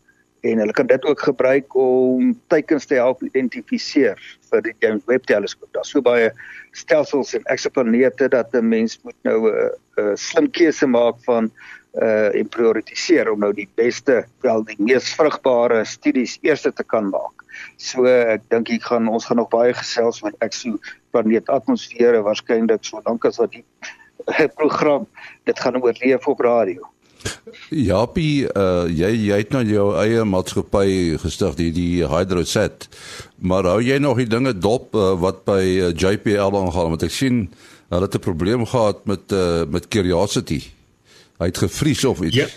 en 0.42 0.58
hulle 0.58 0.74
kan 0.74 0.88
dit 0.88 1.06
ook 1.06 1.20
gebruik 1.20 1.76
om 1.76 2.34
teikens 2.48 2.86
te 2.90 2.98
help 2.98 3.22
identifiseer 3.24 4.22
vir 4.50 4.64
die 4.66 4.74
James 4.82 5.06
Webb 5.06 5.28
teleskoop. 5.30 5.70
Daar's 5.76 5.92
so 5.94 6.02
baie 6.02 6.32
stelsels 6.78 7.36
en 7.38 7.46
eksoplanete 7.54 8.30
dat 8.34 8.54
'n 8.54 8.68
mens 8.68 9.00
moet 9.04 9.18
nou 9.24 9.38
'n 9.38 9.54
uh, 9.54 9.70
uh, 9.98 10.16
slim 10.16 10.50
keuse 10.50 10.88
maak 10.88 11.22
van 11.26 11.52
uh 12.00 12.30
en 12.40 12.48
prioritiseer 12.48 13.32
om 13.32 13.40
nou 13.40 13.52
die 13.54 13.68
beste, 13.76 14.26
wel 14.42 14.64
die 14.64 14.78
mees 14.80 15.10
vrugbare 15.16 15.84
studies 15.86 16.38
eers 16.42 16.62
te 16.62 16.84
kan 16.84 17.10
maak. 17.12 17.44
So 17.78 18.06
ek 18.08 18.48
dink 18.50 18.72
ek 18.72 18.88
gaan 18.92 19.10
ons 19.12 19.26
gaan 19.28 19.42
nog 19.42 19.52
baie 19.52 19.74
gesels 19.74 20.22
met 20.24 20.38
eksoplaneet 20.40 21.52
atmosfere 21.52 22.24
waarskynlik 22.24 22.86
so 22.88 23.02
lank 23.06 23.26
as 23.26 23.42
wat 23.42 23.52
die 23.52 23.66
program 24.60 25.08
dit 25.44 25.60
gaan 25.60 25.82
oorleef 25.82 26.28
op 26.28 26.40
radio. 26.40 26.88
Japie, 27.70 28.48
uh, 28.50 28.88
jy 28.90 29.12
jy 29.28 29.38
het 29.44 29.54
nou 29.54 29.62
jou 29.68 29.88
eie 30.02 30.24
maatskappy 30.26 31.18
gestig 31.22 31.58
die 31.60 31.70
die 31.76 32.08
Hydroset. 32.08 32.88
Maar 33.38 33.70
hou 33.76 33.80
jy 33.84 34.00
nog 34.02 34.22
die 34.22 34.30
dinge 34.30 34.54
dop 34.58 34.96
uh, 34.96 35.14
wat 35.22 35.44
by 35.46 35.62
eh, 35.62 35.92
JPL 35.94 36.58
aangaan 36.58 36.96
want 36.96 37.06
ek 37.06 37.14
sien 37.14 37.44
hulle 37.92 38.08
het 38.08 38.16
'n 38.16 38.24
probleem 38.24 38.66
gehad 38.66 39.06
met 39.06 39.32
uh, 39.32 39.66
met 39.68 39.88
Curiosity. 39.88 40.62
Hy 41.42 41.50
het 41.50 41.58
gevries 41.58 42.06
of 42.06 42.22
iets. 42.22 42.38
Ja. 42.38 42.50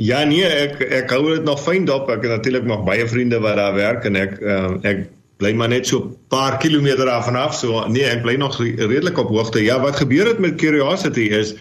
Ja 0.00 0.20
nee, 0.24 0.46
ek 0.46 0.78
ek 0.80 1.10
hou 1.12 1.24
dit 1.34 1.42
nog 1.44 1.58
fyn 1.60 1.84
dop. 1.88 2.08
Ek 2.08 2.22
het 2.24 2.30
natuurlik 2.38 2.68
nog 2.68 2.84
baie 2.86 3.08
vriende 3.10 3.40
wat 3.42 3.58
daar 3.58 3.74
werk 3.76 4.06
en 4.08 4.16
ek 4.16 4.38
uh, 4.40 4.70
ek 4.86 5.02
bly 5.42 5.50
maar 5.56 5.72
net 5.72 5.88
so 5.88 5.98
'n 5.98 6.14
paar 6.32 6.56
kilometer 6.62 7.10
af 7.10 7.28
en 7.28 7.36
af. 7.36 7.54
So 7.58 7.82
nee, 7.88 8.06
ek 8.06 8.22
bly 8.22 8.36
nog 8.40 8.56
redelik 8.60 9.18
op 9.18 9.28
hoogte. 9.28 9.60
Ja, 9.64 9.80
wat 9.80 10.00
gebeur 10.00 10.26
het 10.26 10.38
met 10.38 10.56
Curiosity 10.56 11.28
is 11.34 11.54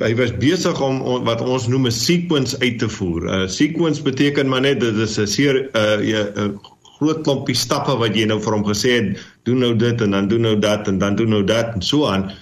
hy 0.00 0.14
was 0.16 0.32
besig 0.40 0.80
om, 0.80 1.00
om 1.00 1.24
wat 1.24 1.40
ons 1.40 1.68
noem 1.68 1.86
'n 1.86 1.92
sequence 1.92 2.58
uit 2.58 2.78
te 2.78 2.88
voer. 2.88 3.22
'n 3.24 3.42
uh, 3.42 3.48
Sequence 3.48 4.02
beteken 4.02 4.48
maar 4.48 4.60
net 4.60 4.80
dit 4.80 4.96
is 4.96 5.18
'n 5.18 5.26
seer 5.26 5.70
'n 5.72 6.02
uh, 6.02 6.44
'n 6.44 6.60
groot 6.98 7.22
klompie 7.22 7.56
stappe 7.56 7.96
wat 7.96 8.14
jy 8.16 8.24
nou 8.24 8.40
vir 8.40 8.52
hom 8.52 8.64
gesê 8.64 8.90
het, 9.00 9.18
doen 9.44 9.58
nou 9.58 9.76
dit 9.76 10.00
en 10.00 10.10
dan 10.10 10.28
doen 10.28 10.40
nou 10.40 10.58
dat 10.58 10.88
en 10.88 10.98
dan 10.98 11.14
doen 11.14 11.28
nou 11.28 11.44
dat 11.44 11.74
en 11.74 11.82
so 11.82 12.06
aan. 12.06 12.32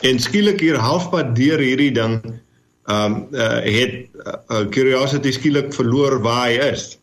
En 0.00 0.18
skielik 0.18 0.60
hier 0.60 0.76
halfpad 0.76 1.36
deur 1.36 1.58
hierdie 1.58 1.92
ding 1.92 2.20
ehm 2.86 3.14
um, 3.14 3.26
uh, 3.34 3.58
het 3.64 3.94
uh, 4.14 4.66
curiosity 4.70 5.32
skielik 5.34 5.72
verloor 5.74 6.20
waar 6.22 6.46
hy 6.46 6.70
is. 6.70 6.98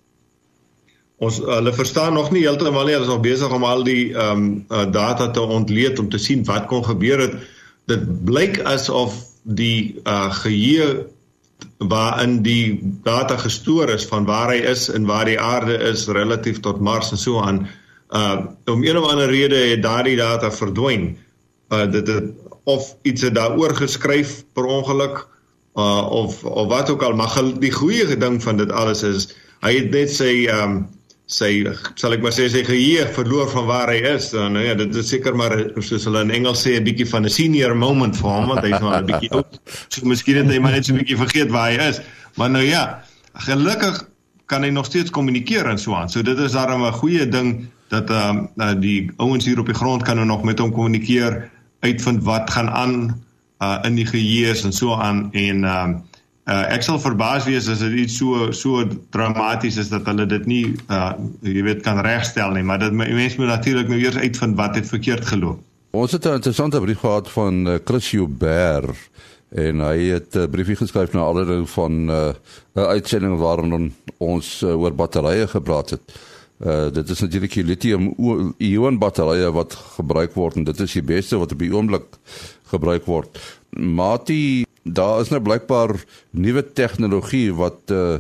Ons 1.24 1.42
hulle 1.44 1.74
verstaan 1.76 2.16
nog 2.16 2.32
nie 2.32 2.46
heeltemal 2.46 2.88
nie, 2.88 2.96
hulle 2.96 3.08
is 3.08 3.12
nog 3.12 3.24
besig 3.24 3.52
om 3.52 3.66
al 3.68 3.84
die 3.84 4.14
ehm 4.14 4.32
um, 4.32 4.46
uh, 4.70 4.86
data 4.92 5.32
te 5.32 5.42
ontleed 5.42 6.00
om 6.00 6.10
te 6.10 6.22
sien 6.22 6.46
wat 6.48 6.70
kon 6.72 6.86
gebeur 6.86 7.26
het. 7.26 7.36
Dit 7.92 8.06
blyk 8.26 8.62
asof 8.64 9.18
die 9.44 10.00
uh 10.08 10.32
geheue 10.32 11.06
waarin 11.78 12.40
die 12.44 12.80
data 13.04 13.38
gestoor 13.38 13.92
is 13.92 14.06
van 14.08 14.26
waar 14.26 14.52
hy 14.52 14.62
is 14.72 14.88
en 14.90 15.06
waar 15.06 15.28
die 15.28 15.40
aarde 15.40 15.76
is 15.92 16.08
relatief 16.08 16.60
tot 16.64 16.80
Mars 16.80 17.12
en 17.12 17.20
so 17.20 17.44
aan 17.44 17.66
uh 18.16 18.40
om 18.72 18.84
een 18.84 18.98
of 18.98 19.10
ander 19.12 19.28
rede 19.28 19.60
het 19.74 19.84
daardie 19.84 20.16
data 20.16 20.52
verdwyn. 20.52 21.18
Uh 21.70 21.92
dit 21.92 22.08
het 22.08 22.32
of 22.64 22.96
iets 23.02 23.22
het 23.22 23.36
daaroor 23.36 23.76
geskryf 23.76 24.44
per 24.54 24.66
ongeluk 24.66 25.28
uh 25.76 26.04
of 26.10 26.44
of 26.44 26.68
wat 26.68 26.90
ook 26.90 27.04
al 27.04 27.16
maar 27.16 27.34
die 27.60 27.72
goeie 27.72 28.18
ding 28.18 28.42
van 28.44 28.58
dit 28.58 28.72
alles 28.72 29.04
is 29.04 29.32
hy 29.62 29.74
het 29.80 29.92
net 29.92 30.12
sy 30.12 30.46
um 30.54 30.84
sy 31.34 31.64
sal 31.98 32.14
ek 32.14 32.24
maar 32.24 32.34
sê 32.36 32.50
sy 32.52 32.62
geheue 32.68 33.06
verloor 33.16 33.48
van 33.54 33.66
waar 33.70 33.92
hy 33.94 34.02
is. 34.14 34.30
Dan 34.34 34.58
nou 34.58 34.64
ja, 34.64 34.76
dit 34.78 34.96
is 35.00 35.10
seker 35.10 35.36
maar 35.40 35.56
soos 35.80 36.06
hulle 36.10 36.24
in 36.26 36.34
Engels 36.36 36.66
sê 36.66 36.76
'n 36.78 36.84
bietjie 36.84 37.08
van 37.10 37.26
'n 37.26 37.30
senior 37.30 37.76
moment 37.76 38.16
vir 38.16 38.30
hom 38.30 38.48
want 38.52 38.66
hy's 38.66 38.80
nou 38.80 38.92
'n 38.94 39.06
bietjie 39.08 39.32
oud. 39.32 39.60
So 39.90 40.06
miskien 40.06 40.38
het 40.38 40.52
hy 40.52 40.60
maar 40.60 40.76
net 40.76 40.86
so 40.86 40.94
'n 40.94 41.00
bietjie 41.00 41.18
vergeet 41.18 41.50
waar 41.50 41.72
hy 41.72 41.90
is. 41.90 42.02
Maar 42.36 42.50
nou 42.50 42.64
ja, 42.64 43.04
gelukkig 43.34 44.04
kan 44.46 44.64
hy 44.64 44.70
nog 44.70 44.86
steeds 44.86 45.10
kommunikeer 45.10 45.66
en 45.66 45.80
so 45.80 45.96
aan. 45.96 46.10
So 46.10 46.22
dit 46.22 46.38
is 46.38 46.52
daarom 46.52 46.84
'n 46.84 46.92
goeie 46.92 47.28
ding 47.28 47.68
dat 47.90 48.10
ehm 48.10 48.48
uh, 48.58 48.74
die 48.80 49.12
ouens 49.18 49.46
hier 49.46 49.60
op 49.60 49.66
die 49.66 49.76
grond 49.76 50.04
kan 50.04 50.16
nou 50.16 50.28
nog 50.28 50.44
met 50.44 50.60
hom 50.60 50.72
kommunikeer, 50.72 51.50
uitvind 51.80 52.24
wat 52.24 52.50
gaan 52.50 52.70
aan 52.70 53.24
uh 53.64 53.78
in 53.88 53.96
die 54.00 54.08
geheue 54.10 54.56
en 54.64 54.76
so 54.76 54.96
aan 54.96 55.30
en 55.32 55.64
ehm 55.64 55.96
uh, 56.48 56.64
ek 56.76 56.84
sal 56.84 57.00
verbaas 57.00 57.46
wees 57.48 57.70
as 57.72 57.84
dit 57.84 58.00
iets 58.04 58.18
so 58.20 58.52
so 58.52 58.84
dramaties 59.16 59.78
is 59.80 59.92
dat 59.94 60.08
hulle 60.10 60.26
dit 60.28 60.48
nie 60.50 60.64
uh 60.92 61.12
jy 61.42 61.64
weet 61.64 61.84
kan 61.86 62.02
regstel 62.04 62.52
nie, 62.56 62.64
maar 62.64 62.82
dit 62.84 62.92
mense 62.92 63.40
moet 63.40 63.54
natuurlik 63.54 63.92
nou 63.92 64.00
eers 64.02 64.20
uitvind 64.20 64.60
wat 64.60 64.76
het 64.76 64.90
verkeerd 64.90 65.26
geloop. 65.26 65.62
Ons 65.94 66.12
het 66.12 66.26
'n 66.26 66.40
interessante 66.42 66.82
brief 66.82 67.00
gehad 67.00 67.30
van 67.32 67.68
uh, 67.68 67.78
Chris 67.86 68.12
Huber 68.12 68.90
en 69.54 69.80
hy 69.80 69.98
het 70.10 70.36
'n 70.36 70.40
uh, 70.40 70.50
briefie 70.50 70.76
geskryf 70.76 71.14
na 71.14 71.20
alreeds 71.20 71.72
van 71.72 72.06
'n 72.06 72.10
uh, 72.10 72.34
uitsending 72.74 73.38
waarin 73.38 73.94
ons 74.18 74.62
uh, 74.62 74.80
oor 74.82 74.94
batterye 74.96 75.48
gepraat 75.48 75.90
het. 75.90 76.02
Uh 76.60 76.92
dit 76.92 77.10
is 77.10 77.20
natuurlik 77.20 77.54
die 77.54 77.64
lithium-ion 77.64 78.98
batterye 78.98 79.52
wat 79.52 79.74
gebruik 79.74 80.34
word 80.34 80.56
en 80.56 80.64
dit 80.64 80.80
is 80.80 80.94
die 80.94 81.04
beste 81.04 81.38
wat 81.38 81.52
op 81.52 81.60
die 81.60 81.74
oomblik 81.74 82.06
gebruik 82.74 83.06
word. 83.10 83.42
Mati 83.70 84.66
daar 84.84 85.22
is 85.22 85.32
nou 85.32 85.42
blykbaar 85.42 85.96
nuwe 86.32 86.64
tegnologie 86.76 87.54
wat 87.56 87.92
uh, 87.92 88.18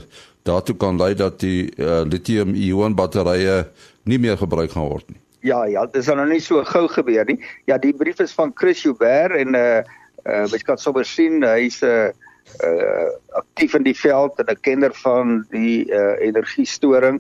daartoe 0.48 0.76
kan 0.80 0.98
lei 1.00 1.13
dat 1.16 1.39
die 1.44 1.68
uh, 1.76 2.02
lithium-ion 2.08 2.96
batterye 2.96 3.66
nie 4.08 4.20
meer 4.20 4.38
gebruik 4.39 4.72
gaan 4.72 4.88
word 4.88 5.10
nie. 5.12 5.20
Ja, 5.44 5.66
ja, 5.68 5.86
dit 5.86 6.00
is 6.00 6.08
nou 6.08 6.28
nie 6.28 6.39
so 6.39 6.63
gou 6.63 6.88
gebeur 6.88 7.28
nie. 7.28 7.39
Ja, 7.68 7.78
die 7.78 7.94
brief 7.94 8.20
is 8.24 8.32
van 8.32 8.54
Chris 8.56 8.84
Huber 8.84 9.36
en 9.36 9.56
uh 9.60 9.84
uh 10.24 10.46
mens 10.48 10.63
kan 10.63 10.80
sommer 10.80 11.04
sien 11.04 11.44
hy's 11.44 11.82
'n 11.84 11.88
uh, 11.88 12.12
uh 12.63 13.10
aktief 13.36 13.74
in 13.76 13.84
die 13.84 13.98
veld 13.98 14.39
en 14.39 14.48
'n 14.48 14.62
kenner 14.62 14.94
van 15.04 15.44
die 15.52 15.84
uh 15.92 16.16
energiestoring 16.24 17.20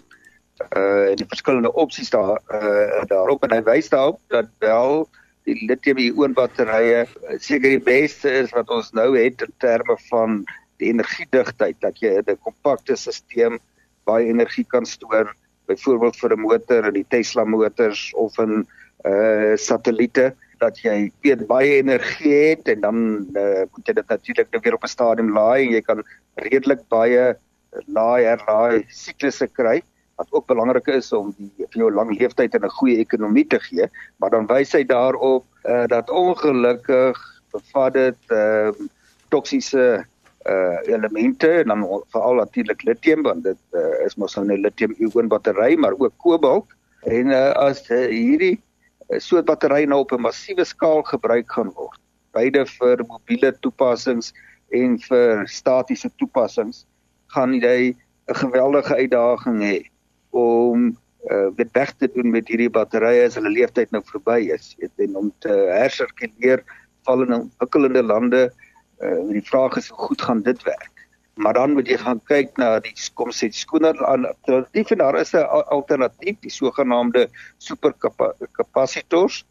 uh 0.71 1.11
en 1.11 1.19
die 1.19 1.27
verskillende 1.27 1.73
opsies 1.73 2.09
daar 2.09 2.39
uh 2.47 3.03
daarop 3.11 3.43
en 3.43 3.51
hy 3.51 3.61
wys 3.63 3.89
daarop 3.89 4.19
dat 4.27 4.47
wel 4.59 5.03
uh 5.03 5.22
die 5.47 5.55
lithium-ion 5.67 6.35
batterye 6.37 7.05
seker 7.39 7.75
die 7.75 7.83
beste 7.83 8.31
is 8.43 8.53
wat 8.55 8.69
ons 8.71 8.91
nou 8.93 9.13
het 9.17 9.41
in 9.43 9.53
terme 9.63 9.97
van 10.09 10.43
die 10.81 10.91
energiedigtheid 10.91 11.79
dat 11.81 11.99
jy 12.01 12.19
'n 12.19 12.37
kompakte 12.43 12.95
stelsel 12.95 13.59
baie 14.05 14.27
energie 14.27 14.65
kan 14.65 14.85
stoor 14.85 15.35
byvoorbeeld 15.67 16.15
vir 16.15 16.33
'n 16.35 16.39
motor 16.39 16.87
in 16.87 16.93
die 16.93 17.09
Tesla 17.09 17.43
motors 17.45 18.11
of 18.15 18.37
in 18.39 18.67
uh 19.05 19.55
satelliete 19.55 20.33
dat 20.59 20.79
jy 20.79 21.11
weet 21.23 21.47
baie 21.47 21.79
energie 21.81 22.33
het 22.33 22.67
en 22.67 22.81
dan 22.81 22.97
uh, 23.35 23.63
moet 23.71 23.87
jy 23.87 23.93
dit 23.93 24.07
natuurlik 24.07 24.51
nou 24.51 24.61
weer 24.63 24.77
op 24.77 24.83
'n 24.83 24.95
stadium 24.95 25.33
laai 25.33 25.65
en 25.65 25.73
jy 25.75 25.81
kan 25.81 26.03
redelik 26.35 26.87
baie 26.87 27.35
laai 27.87 28.23
herlaai 28.23 28.85
siklusse 28.89 29.47
kry 29.47 29.81
wat 30.15 30.27
ook 30.31 30.45
belangrik 30.47 30.87
is 30.87 31.11
om 31.11 31.33
die 31.37 31.51
vir 31.57 31.79
jou 31.81 31.91
lang 31.91 32.11
leeftyd 32.19 32.55
en 32.55 32.65
'n 32.65 32.77
goeie 32.79 32.97
ekonomie 32.97 33.47
te 33.47 33.59
gee, 33.59 33.87
maar 34.17 34.29
dan 34.29 34.47
wys 34.47 34.71
hy 34.71 34.83
daarop 34.83 35.45
uh, 35.65 35.85
dat 35.87 36.09
ongelukkig 36.09 37.17
bevat 37.51 37.93
dit 37.93 38.19
uh, 38.29 38.71
toksiese 39.29 40.05
uh 40.43 40.77
elemente 40.91 41.47
en 41.61 41.67
dan 41.67 42.03
veral 42.11 42.35
natuurlik 42.35 42.83
lithium 42.83 43.21
want 43.23 43.43
dit 43.43 43.57
uh, 43.71 44.05
is 44.05 44.15
mos 44.15 44.35
nou 44.35 44.45
'n 44.45 44.61
lithium-ion 44.61 45.27
battery 45.27 45.75
maar 45.75 45.95
ook 45.97 46.13
kobalt. 46.17 46.67
En 47.03 47.27
uh, 47.27 47.51
as 47.51 47.89
uh, 47.89 48.07
hierdie 48.07 48.59
uh, 49.09 49.19
soort 49.19 49.45
battery 49.45 49.85
nou 49.85 49.99
op 49.99 50.11
'n 50.11 50.21
massiewe 50.21 50.63
skaal 50.63 51.01
gebruik 51.03 51.51
gaan 51.51 51.71
word 51.75 51.99
beide 52.33 52.65
vir 52.65 53.05
mobiele 53.07 53.53
toepassings 53.59 54.33
en 54.69 54.99
vir 54.99 55.47
statiese 55.47 56.09
toepassings 56.17 56.85
gaan 57.27 57.53
jy 57.53 57.95
'n 58.27 58.35
geweldige 58.35 58.95
uitdaging 58.95 59.61
hê 59.61 59.92
om 60.33 60.89
uh, 61.31 61.49
dit 61.55 61.69
weg 61.77 61.93
te 61.97 62.09
doen 62.13 62.31
met 62.33 62.47
hierdie 62.51 62.71
batterye 62.73 63.27
as 63.27 63.37
hulle 63.39 63.51
lewensduur 63.53 63.91
nou 63.95 64.03
verby 64.09 64.39
is. 64.55 64.73
En 65.05 65.15
om 65.19 65.29
te 65.45 65.53
hersirkuleer 65.71 66.63
val 67.07 67.25
in 67.25 67.37
ontwikkelende 67.37 68.03
lande 68.03 68.41
uh, 68.49 69.21
die 69.29 69.45
vraag 69.45 69.77
is 69.81 69.91
hoe 69.93 70.09
goed 70.09 70.21
gaan 70.21 70.41
dit 70.43 70.63
werk? 70.67 71.07
Maar 71.41 71.53
dan 71.57 71.73
moet 71.73 71.89
jy 71.89 71.97
gaan 71.97 72.21
kyk 72.29 72.57
na 72.61 72.79
die 72.83 72.93
kom 73.17 73.31
sê 73.33 73.49
skoner 73.53 73.97
alternatief 74.05 74.91
en 74.93 75.01
daar 75.01 75.17
is 75.21 75.33
'n 75.33 75.45
alternatief 75.73 76.37
die 76.45 76.53
sogenaamde 76.53 77.27
superkapasitors 77.57 79.41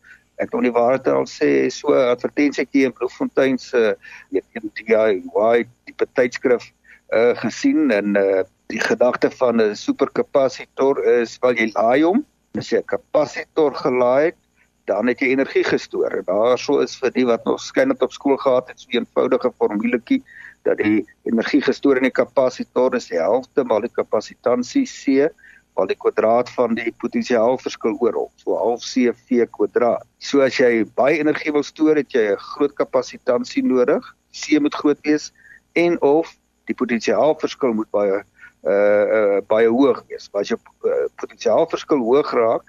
ek 0.42 0.51
kon 0.53 0.64
nie 0.64 0.75
waarheid 0.75 1.09
al 1.12 1.27
sê 1.29 1.68
so 1.73 1.95
advertensietjie 1.95 2.87
in 2.88 2.95
Bloemfontein 2.97 3.59
se 3.61 3.95
weet 4.31 4.45
een 4.57 4.71
DIY 4.79 5.66
tipe 5.87 6.07
tydskrif 6.18 6.71
uh, 7.12 7.33
gesien 7.42 7.90
en 7.95 8.16
uh, 8.16 8.42
die 8.73 8.81
gedagte 8.81 9.31
van 9.31 9.61
'n 9.61 9.77
superkapasitor 9.77 11.05
is 11.21 11.39
wel 11.41 11.55
jy 11.61 11.69
laai 11.75 12.03
hom 12.05 12.25
as 12.59 12.71
jy 12.73 12.79
'n 12.81 12.93
kapasitor 12.95 13.75
gelaai 13.75 14.33
het 14.33 14.39
dan 14.87 15.07
het 15.07 15.21
jy 15.21 15.29
energie 15.31 15.65
gestoor. 15.65 16.23
Daarso 16.27 16.81
is 16.81 16.97
vir 16.99 17.13
die 17.15 17.27
wat 17.27 17.45
nog 17.45 17.61
skynend 17.61 18.03
op 18.03 18.13
skool 18.13 18.37
gehad 18.37 18.69
het, 18.69 18.81
so 18.81 18.89
'n 18.91 18.97
eenvoudige 18.97 19.53
formuletjie 19.59 20.23
dat 20.65 20.79
die 20.79 21.07
energie 21.25 21.63
gestoor 21.63 21.97
in 21.97 22.03
die 22.03 22.19
kapasitor 22.23 22.95
is 22.95 23.09
die 23.09 23.19
helfte 23.19 23.65
maal 23.65 23.81
die 23.81 23.95
kapasitansie 23.95 24.87
C 24.87 25.29
maal 25.77 25.87
die 25.87 25.97
kwadraat 25.97 26.51
van 26.51 26.75
die 26.75 26.93
potensiaalverskil 27.01 27.97
oorop, 28.01 28.33
so 28.37 28.57
half 28.57 28.81
CV 28.85 29.47
kwadraat. 29.51 30.05
So 30.19 30.41
as 30.41 30.57
jy 30.57 30.85
baie 30.95 31.19
energie 31.19 31.53
wil 31.53 31.63
stoor, 31.63 31.97
het 31.97 32.13
jy 32.13 32.33
'n 32.33 32.37
groot 32.37 32.75
kapasitansie 32.75 33.63
nodig. 33.63 34.05
C 34.33 34.61
moet 34.61 34.75
groot 34.75 35.01
wees 35.03 35.33
en 35.73 36.01
of 36.03 36.37
die 36.67 36.75
potensiaalverskil 36.75 37.73
moet 37.73 37.91
baie 37.91 38.23
uh, 38.66 39.05
uh 39.18 39.40
baie 39.46 39.68
hoog 39.68 40.05
wees. 40.09 40.29
As 40.33 40.48
jou 40.48 40.59
uh, 40.59 41.07
potensiaalverskil 41.20 41.98
hoog 41.98 42.33
raak, 42.33 42.68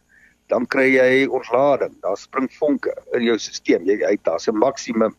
dan 0.51 0.65
kry 0.65 0.89
jy 0.93 1.27
ontlading. 1.27 1.95
Daar 2.01 2.17
spring 2.17 2.49
vonke 2.59 2.93
in 3.13 3.23
jou 3.23 3.37
stelsel. 3.39 3.85
Jy 3.87 4.03
uit 4.05 4.23
daar's 4.23 4.47
'n 4.47 4.57
maksimum 4.57 5.15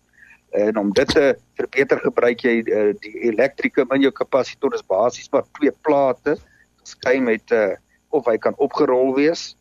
en 0.55 0.77
om 0.79 0.93
dit 0.93 1.09
te 1.09 1.35
verbeter 1.59 1.99
gebruik 2.01 2.41
jy 2.47 2.63
uh, 2.63 2.93
die 3.03 3.15
elektrikum 3.27 3.91
in 3.91 4.05
jou 4.07 4.13
kapasitor 4.15 4.75
is 4.75 4.87
basies 4.87 5.31
maar 5.33 5.43
twee 5.59 5.73
plate 5.83 6.37
geskei 6.85 7.19
met 7.21 7.51
uh, 7.51 7.75
of 8.15 8.27
hy 8.31 8.37
kan 8.39 8.55
opgerol 8.63 9.15
wees 9.17 9.57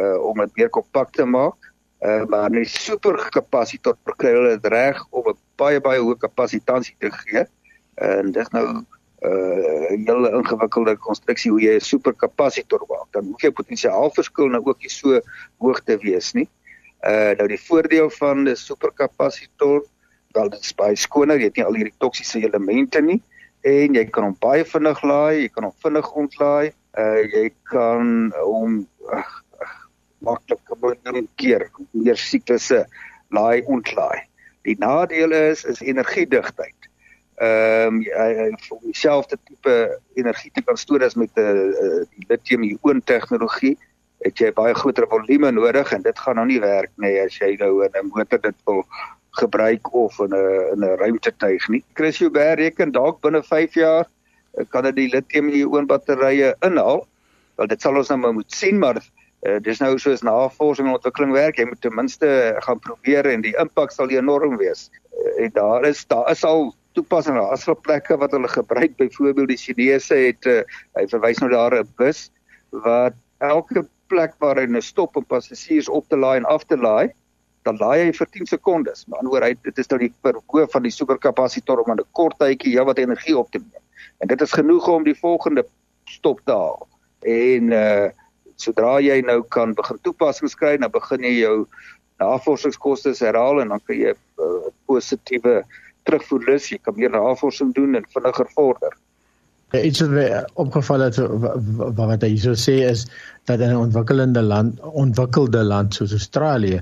uh, 0.00 0.16
om 0.24 0.40
dit 0.40 0.62
meer 0.62 0.70
kompak 0.72 1.12
te 1.12 1.26
maak. 1.28 1.56
Uh, 2.00 2.24
maar 2.30 2.50
'n 2.50 2.64
superkapasitor 2.64 3.96
kry 4.16 4.32
hulle 4.32 4.56
dit 4.56 4.70
reg 4.72 4.96
om 5.10 5.28
'n 5.28 5.38
baie 5.58 5.80
baie 5.80 6.00
hoë 6.00 6.16
kapasiteit 6.18 6.94
te 6.98 7.10
gee. 7.10 7.44
En 7.98 8.32
dit 8.32 8.52
nou 8.52 8.84
uh 9.22 9.90
'n 9.90 10.06
hele 10.06 10.30
ingewikkelde 10.30 10.96
konstruksie 10.96 11.50
hoe 11.50 11.60
jy 11.60 11.74
'n 11.74 11.80
superkapasitor 11.80 12.84
maak. 12.88 13.08
Dan 13.12 13.24
moet 13.24 13.42
jy 13.42 13.50
potensiaalverskil 13.50 14.48
nou 14.48 14.62
ook 14.64 14.78
nie 14.78 14.90
so 14.90 15.20
hoog 15.58 15.80
te 15.82 15.98
wees 15.98 16.32
nie. 16.34 16.48
Uh 17.02 17.34
nou 17.38 17.48
die 17.48 17.58
voordeel 17.68 18.10
van 18.10 18.48
'n 18.48 18.56
superkapasitor, 18.56 19.82
wel 20.32 20.48
dit 20.48 20.74
baie 20.76 20.96
skoner, 20.96 21.38
jy 21.38 21.50
het 21.50 21.56
nie 21.56 21.64
al 21.64 21.74
hierdie 21.74 21.98
toksiese 21.98 22.38
elemente 22.38 23.00
nie 23.00 23.22
en 23.62 23.94
jy 23.94 24.04
kan 24.04 24.24
hom 24.24 24.36
baie 24.40 24.64
vinnig 24.64 25.02
laai, 25.02 25.42
jy 25.42 25.48
kan 25.48 25.64
hom 25.64 25.74
vinnig 25.82 26.12
ontlaai. 26.12 26.72
Uh 26.98 27.22
jy 27.34 27.50
kan 27.62 28.32
hom 28.38 28.86
maklik 30.20 30.60
gebruik 30.64 30.98
keer 31.36 31.70
meer 31.92 32.16
siklusse 32.16 32.86
laai 33.30 33.62
ontlaai. 33.66 34.22
Die 34.62 34.76
nadeel 34.78 35.32
is 35.32 35.64
is 35.64 35.80
energiedigtheid 35.80 36.87
ehm 37.38 38.02
um, 38.18 38.56
om 38.74 38.78
dieselfde 38.82 39.38
tipe 39.44 40.00
energie 40.14 40.50
te 40.54 40.62
kan 40.62 40.76
stoor 40.76 41.04
as 41.04 41.14
met 41.14 41.30
'n 41.36 41.40
uh, 41.40 42.02
die 42.16 42.26
lithium-ion 42.28 43.02
tegnologie 43.04 43.76
het 44.26 44.40
jy 44.42 44.50
baie 44.52 44.74
groter 44.74 45.06
volume 45.06 45.50
nodig 45.50 45.92
en 45.92 46.02
dit 46.02 46.18
gaan 46.18 46.36
nou 46.40 46.46
nie 46.46 46.60
werk 46.60 46.90
nie 46.96 47.14
as 47.22 47.38
jy 47.38 47.54
nou 47.60 47.84
in 47.84 47.94
'n 47.94 48.10
motor 48.14 48.40
dit 48.42 48.56
wil 48.66 48.84
gebruik 49.38 49.94
of 49.94 50.18
in 50.18 50.34
'n 50.34 50.72
in 50.72 50.80
'n 50.84 50.98
ruimtetuig 50.98 51.68
nie. 51.68 51.84
Chris 51.94 52.18
Joubert 52.18 52.58
reken 52.58 52.92
dalk 52.92 53.20
binne 53.20 53.42
5 53.42 53.74
jaar 53.74 54.06
eh, 54.58 54.64
kan 54.68 54.82
dit 54.82 54.96
die 54.96 55.08
lithium-ion 55.08 55.86
batterye 55.86 56.54
inhaal. 56.60 57.06
Wel 57.56 57.66
dit 57.66 57.80
sal 57.80 57.96
ons 57.96 58.08
nou 58.08 58.18
maar 58.18 58.32
moet 58.32 58.52
sien 58.52 58.78
maar 58.78 58.98
uh, 59.42 59.58
dis 59.62 59.78
nou 59.78 59.98
soos 59.98 60.22
navorsing 60.22 60.88
en 60.88 60.94
ontwikkeling 60.94 61.32
werk. 61.32 61.56
Jy 61.56 61.64
moet 61.64 61.80
ten 61.80 61.94
minste 61.94 62.56
gaan 62.58 62.78
probeer 62.78 63.26
en 63.26 63.40
die 63.40 63.54
impak 63.58 63.90
sal 63.90 64.10
enorm 64.10 64.56
wees. 64.56 64.90
Uh, 65.12 65.44
en 65.44 65.50
daar 65.52 65.84
is 65.84 66.06
daar 66.06 66.30
is 66.30 66.44
al 66.44 66.74
toepassing. 66.92 67.36
Daar 67.36 67.52
as 67.52 67.64
vir 67.64 67.76
plekke 67.76 68.16
wat 68.16 68.32
hulle 68.36 68.48
gebruik. 68.48 68.96
Byvoorbeeld 68.96 69.48
die 69.48 69.60
Chinese 69.60 70.14
het 70.14 70.46
uh, 70.46 70.62
hy 70.98 71.06
verwys 71.10 71.40
nou 71.42 71.50
daar 71.50 71.78
'n 71.80 71.88
bus 71.96 72.30
wat 72.70 73.14
elke 73.38 73.86
plek 74.08 74.34
waar 74.38 74.56
hy 74.56 74.66
nou 74.66 74.82
stop 74.82 75.16
om 75.16 75.24
passasiers 75.24 75.88
op 75.88 76.08
te 76.08 76.16
laai 76.16 76.36
en 76.36 76.44
af 76.44 76.64
te 76.64 76.76
laai 76.76 77.12
dan 77.62 77.76
laai 77.76 78.06
hy 78.06 78.12
vir 78.12 78.28
10 78.30 78.46
sekondes. 78.46 79.04
Maar 79.06 79.18
anders 79.18 79.44
hy 79.44 79.54
dit 79.62 79.78
is 79.78 79.90
nou 79.90 79.98
die 79.98 80.12
verhoog 80.22 80.70
van 80.70 80.82
die 80.82 80.94
superkapasitor 80.94 81.82
om 81.82 81.92
in 81.92 82.00
'n 82.00 82.12
kort 82.12 82.38
tydjie 82.38 82.72
ja 82.72 82.84
wat 82.84 82.98
energie 82.98 83.36
op 83.38 83.50
te 83.50 83.58
neem. 83.58 83.84
En 84.20 84.28
dit 84.28 84.40
is 84.40 84.52
genoeg 84.52 84.88
om 84.88 85.04
die 85.04 85.18
volgende 85.18 85.66
stop 86.04 86.40
te 86.44 86.52
haal. 86.52 86.88
En 87.22 87.72
uh 87.72 88.08
sodra 88.58 88.98
jy 88.98 89.20
nou 89.22 89.42
kan 89.54 89.74
begin 89.78 90.00
toepassings 90.02 90.56
kry 90.58 90.76
dan 90.76 90.90
begin 90.90 91.22
jy 91.22 91.34
jou 91.44 91.66
navorsingskoste 92.18 93.12
herhaal 93.20 93.60
en 93.62 93.68
dan 93.68 93.82
kan 93.86 93.96
jy 93.96 94.14
uh, 94.14 94.70
positiewe 94.90 95.60
terugvoerlus, 96.08 96.70
jy 96.72 96.80
kan 96.82 96.96
meer 96.98 97.12
navorsing 97.14 97.74
doen 97.76 97.98
en 97.98 98.08
vinniger 98.14 98.50
vorder. 98.56 98.96
Ja, 99.74 99.82
iets 99.84 100.00
wat 100.00 100.14
my 100.16 100.26
opgeval 100.64 101.04
het 101.04 101.18
wat 101.98 102.22
hy 102.24 102.30
so 102.40 102.56
sê 102.56 102.78
is 102.88 103.04
dat 103.50 103.60
in 103.60 103.74
'n 103.74 103.82
ontwikkelende 103.88 104.42
land, 104.42 104.80
ontwikkelde 104.80 105.62
land 105.62 105.94
soos 105.94 106.16
Australië 106.16 106.80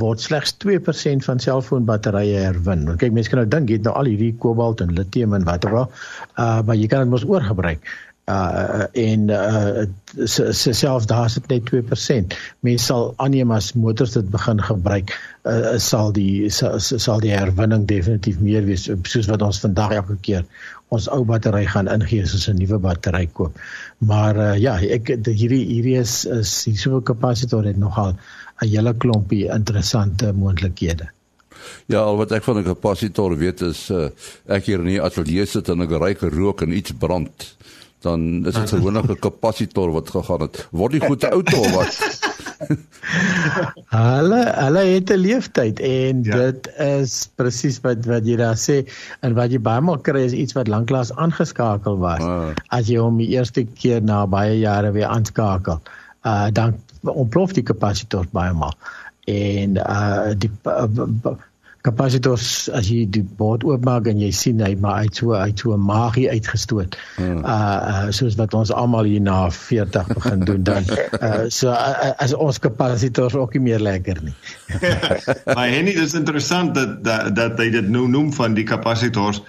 word 0.00 0.20
slegs 0.20 0.56
2% 0.64 1.24
van 1.24 1.38
selfoonbatterye 1.38 2.40
herwin. 2.48 2.86
Want 2.86 2.98
kyk 2.98 3.12
mense 3.14 3.30
kan 3.30 3.38
nou 3.38 3.48
dink 3.48 3.68
jy 3.70 3.78
het 3.78 3.86
nou 3.86 3.94
al 3.94 4.10
hierdie 4.10 4.34
kobalt 4.42 4.80
en 4.80 4.94
lithium 4.98 5.34
en 5.34 5.44
wat 5.44 5.66
ook 5.66 5.78
al, 5.84 5.90
uh 6.38 6.62
maar 6.66 6.76
jy 6.76 6.88
kan 6.90 7.06
dit 7.06 7.10
mos 7.14 7.24
oorgebruik 7.24 7.86
uh 8.26 8.84
en 8.92 9.28
uh 9.28 9.84
selfs 10.72 11.06
daar 11.06 11.26
is 11.26 11.34
dit 11.34 11.48
net 11.48 11.70
2%. 11.70 12.36
Mense 12.60 12.84
sal 12.84 13.12
aanneem 13.16 13.50
as 13.52 13.72
motors 13.72 14.14
dit 14.16 14.30
begin 14.30 14.62
gebruik, 14.62 15.12
uh 15.44 15.74
sal 15.76 16.12
die 16.12 16.48
sal, 16.48 16.78
sal 16.80 17.20
die 17.20 17.34
herwinning 17.34 17.84
definitief 17.86 18.40
meer 18.40 18.64
wees 18.64 18.88
soos 18.88 19.28
wat 19.28 19.44
ons 19.44 19.60
vandag 19.60 19.92
elke 20.00 20.16
keer 20.20 20.46
ons 20.94 21.08
ou 21.12 21.24
battery 21.28 21.64
gaan 21.66 21.90
ingee 21.90 22.22
as 22.22 22.48
'n 22.48 22.56
nuwe 22.56 22.78
battery 22.78 23.26
koop. 23.26 23.58
Maar 23.98 24.36
uh 24.36 24.54
ja, 24.60 24.78
ek 24.80 25.12
hierdie 25.26 25.64
hierdie 25.66 25.98
is 26.00 26.24
is 26.24 26.64
die 26.64 26.76
so 26.76 27.00
kapasiteit 27.00 27.64
het 27.64 27.76
nogal 27.76 28.16
'n 28.62 28.68
hele 28.68 28.94
klompie 28.94 29.50
interessante 29.52 30.32
moontlikhede. 30.32 31.10
Ja, 31.86 32.00
al 32.00 32.16
wat 32.16 32.32
ek 32.32 32.42
van 32.42 32.58
'n 32.58 32.64
kapasitor 32.64 33.36
weet 33.36 33.60
is 33.60 33.90
uh, 33.90 34.08
ek 34.46 34.64
hier 34.64 34.78
in 34.78 34.92
die 34.96 35.02
ateljee 35.02 35.46
sit 35.46 35.68
en 35.68 35.80
ek 35.80 35.90
ry 35.90 36.16
rook 36.20 36.62
en 36.62 36.72
iets 36.72 36.92
brand 36.92 37.56
dan 38.04 38.44
is 38.46 38.54
dit 38.54 38.70
gewoonlik 38.76 39.08
'n 39.10 39.18
kapasitor 39.18 39.92
wat 39.92 40.10
gegaan 40.10 40.40
het. 40.46 40.68
Word 40.70 40.92
die 40.92 41.00
goed 41.00 41.24
oud 41.24 41.54
of 41.54 41.70
wat? 41.72 41.94
hulle 43.94 44.40
hulle 44.64 44.82
het 44.94 45.10
'n 45.10 45.20
leeftyd 45.20 45.80
en 45.80 46.22
ja. 46.22 46.36
dit 46.36 46.68
is 46.76 47.14
presies 47.34 47.80
wat 47.84 48.04
wat 48.10 48.26
jy 48.28 48.36
daar 48.40 48.58
sê 48.60 48.76
en 49.20 49.36
wat 49.38 49.52
jy 49.52 49.60
baie 49.60 49.80
maal 49.80 50.00
kry 50.08 50.24
is 50.28 50.36
iets 50.36 50.56
wat 50.58 50.68
lanklaas 50.68 51.12
aangeskakel 51.16 51.98
was. 51.98 52.20
Ah. 52.20 52.52
As 52.68 52.88
jy 52.92 52.98
hom 53.00 53.18
die 53.22 53.32
eerste 53.36 53.64
keer 53.64 54.02
na 54.02 54.26
baie 54.26 54.58
jare 54.58 54.92
weer 54.92 55.08
aanskakel, 55.08 55.80
uh 56.24 56.48
dan 56.52 56.76
ontplof 57.02 57.52
die 57.52 57.66
kapasitor 57.66 58.28
baie 58.32 58.52
maal. 58.52 58.76
En 59.24 59.76
uh 59.80 60.32
die 60.36 60.50
uh, 60.68 61.36
kapasitors 61.84 62.70
as 62.72 62.86
jy 62.88 63.02
die 63.12 63.22
bord 63.38 63.64
oopmaak 63.68 64.06
en 64.08 64.20
jy 64.22 64.30
sien 64.32 64.62
hy 64.64 64.72
maar 64.80 65.04
uit 65.04 65.18
so 65.20 65.34
uit 65.36 65.58
so 65.60 65.74
'n 65.76 65.84
magie 65.84 66.30
uitgestoot. 66.30 66.96
Hmm. 67.16 67.42
Uh, 67.44 67.80
uh 67.90 68.06
soos 68.08 68.38
wat 68.40 68.54
ons 68.56 68.72
almal 68.72 69.04
hier 69.04 69.20
na 69.20 69.50
40 69.50 70.08
begin 70.14 70.44
doen 70.48 70.62
dan 70.64 70.84
uh 71.20 71.44
so 71.58 71.68
uh, 71.68 72.14
as 72.16 72.32
ons 72.32 72.58
kapasitors 72.58 73.36
ook 73.36 73.52
nie 73.52 73.64
meer 73.68 73.84
lekker 73.84 74.22
nie. 74.24 74.36
maar 75.56 75.68
Henny 75.68 75.92
dis 75.92 76.16
interessant 76.16 76.74
dat 76.74 77.04
dat 77.04 77.36
dat 77.36 77.60
hy 77.60 77.68
dit 77.70 77.88
nou 77.88 78.08
noem 78.08 78.32
van 78.32 78.54
die 78.54 78.64
kapasitors. 78.64 79.42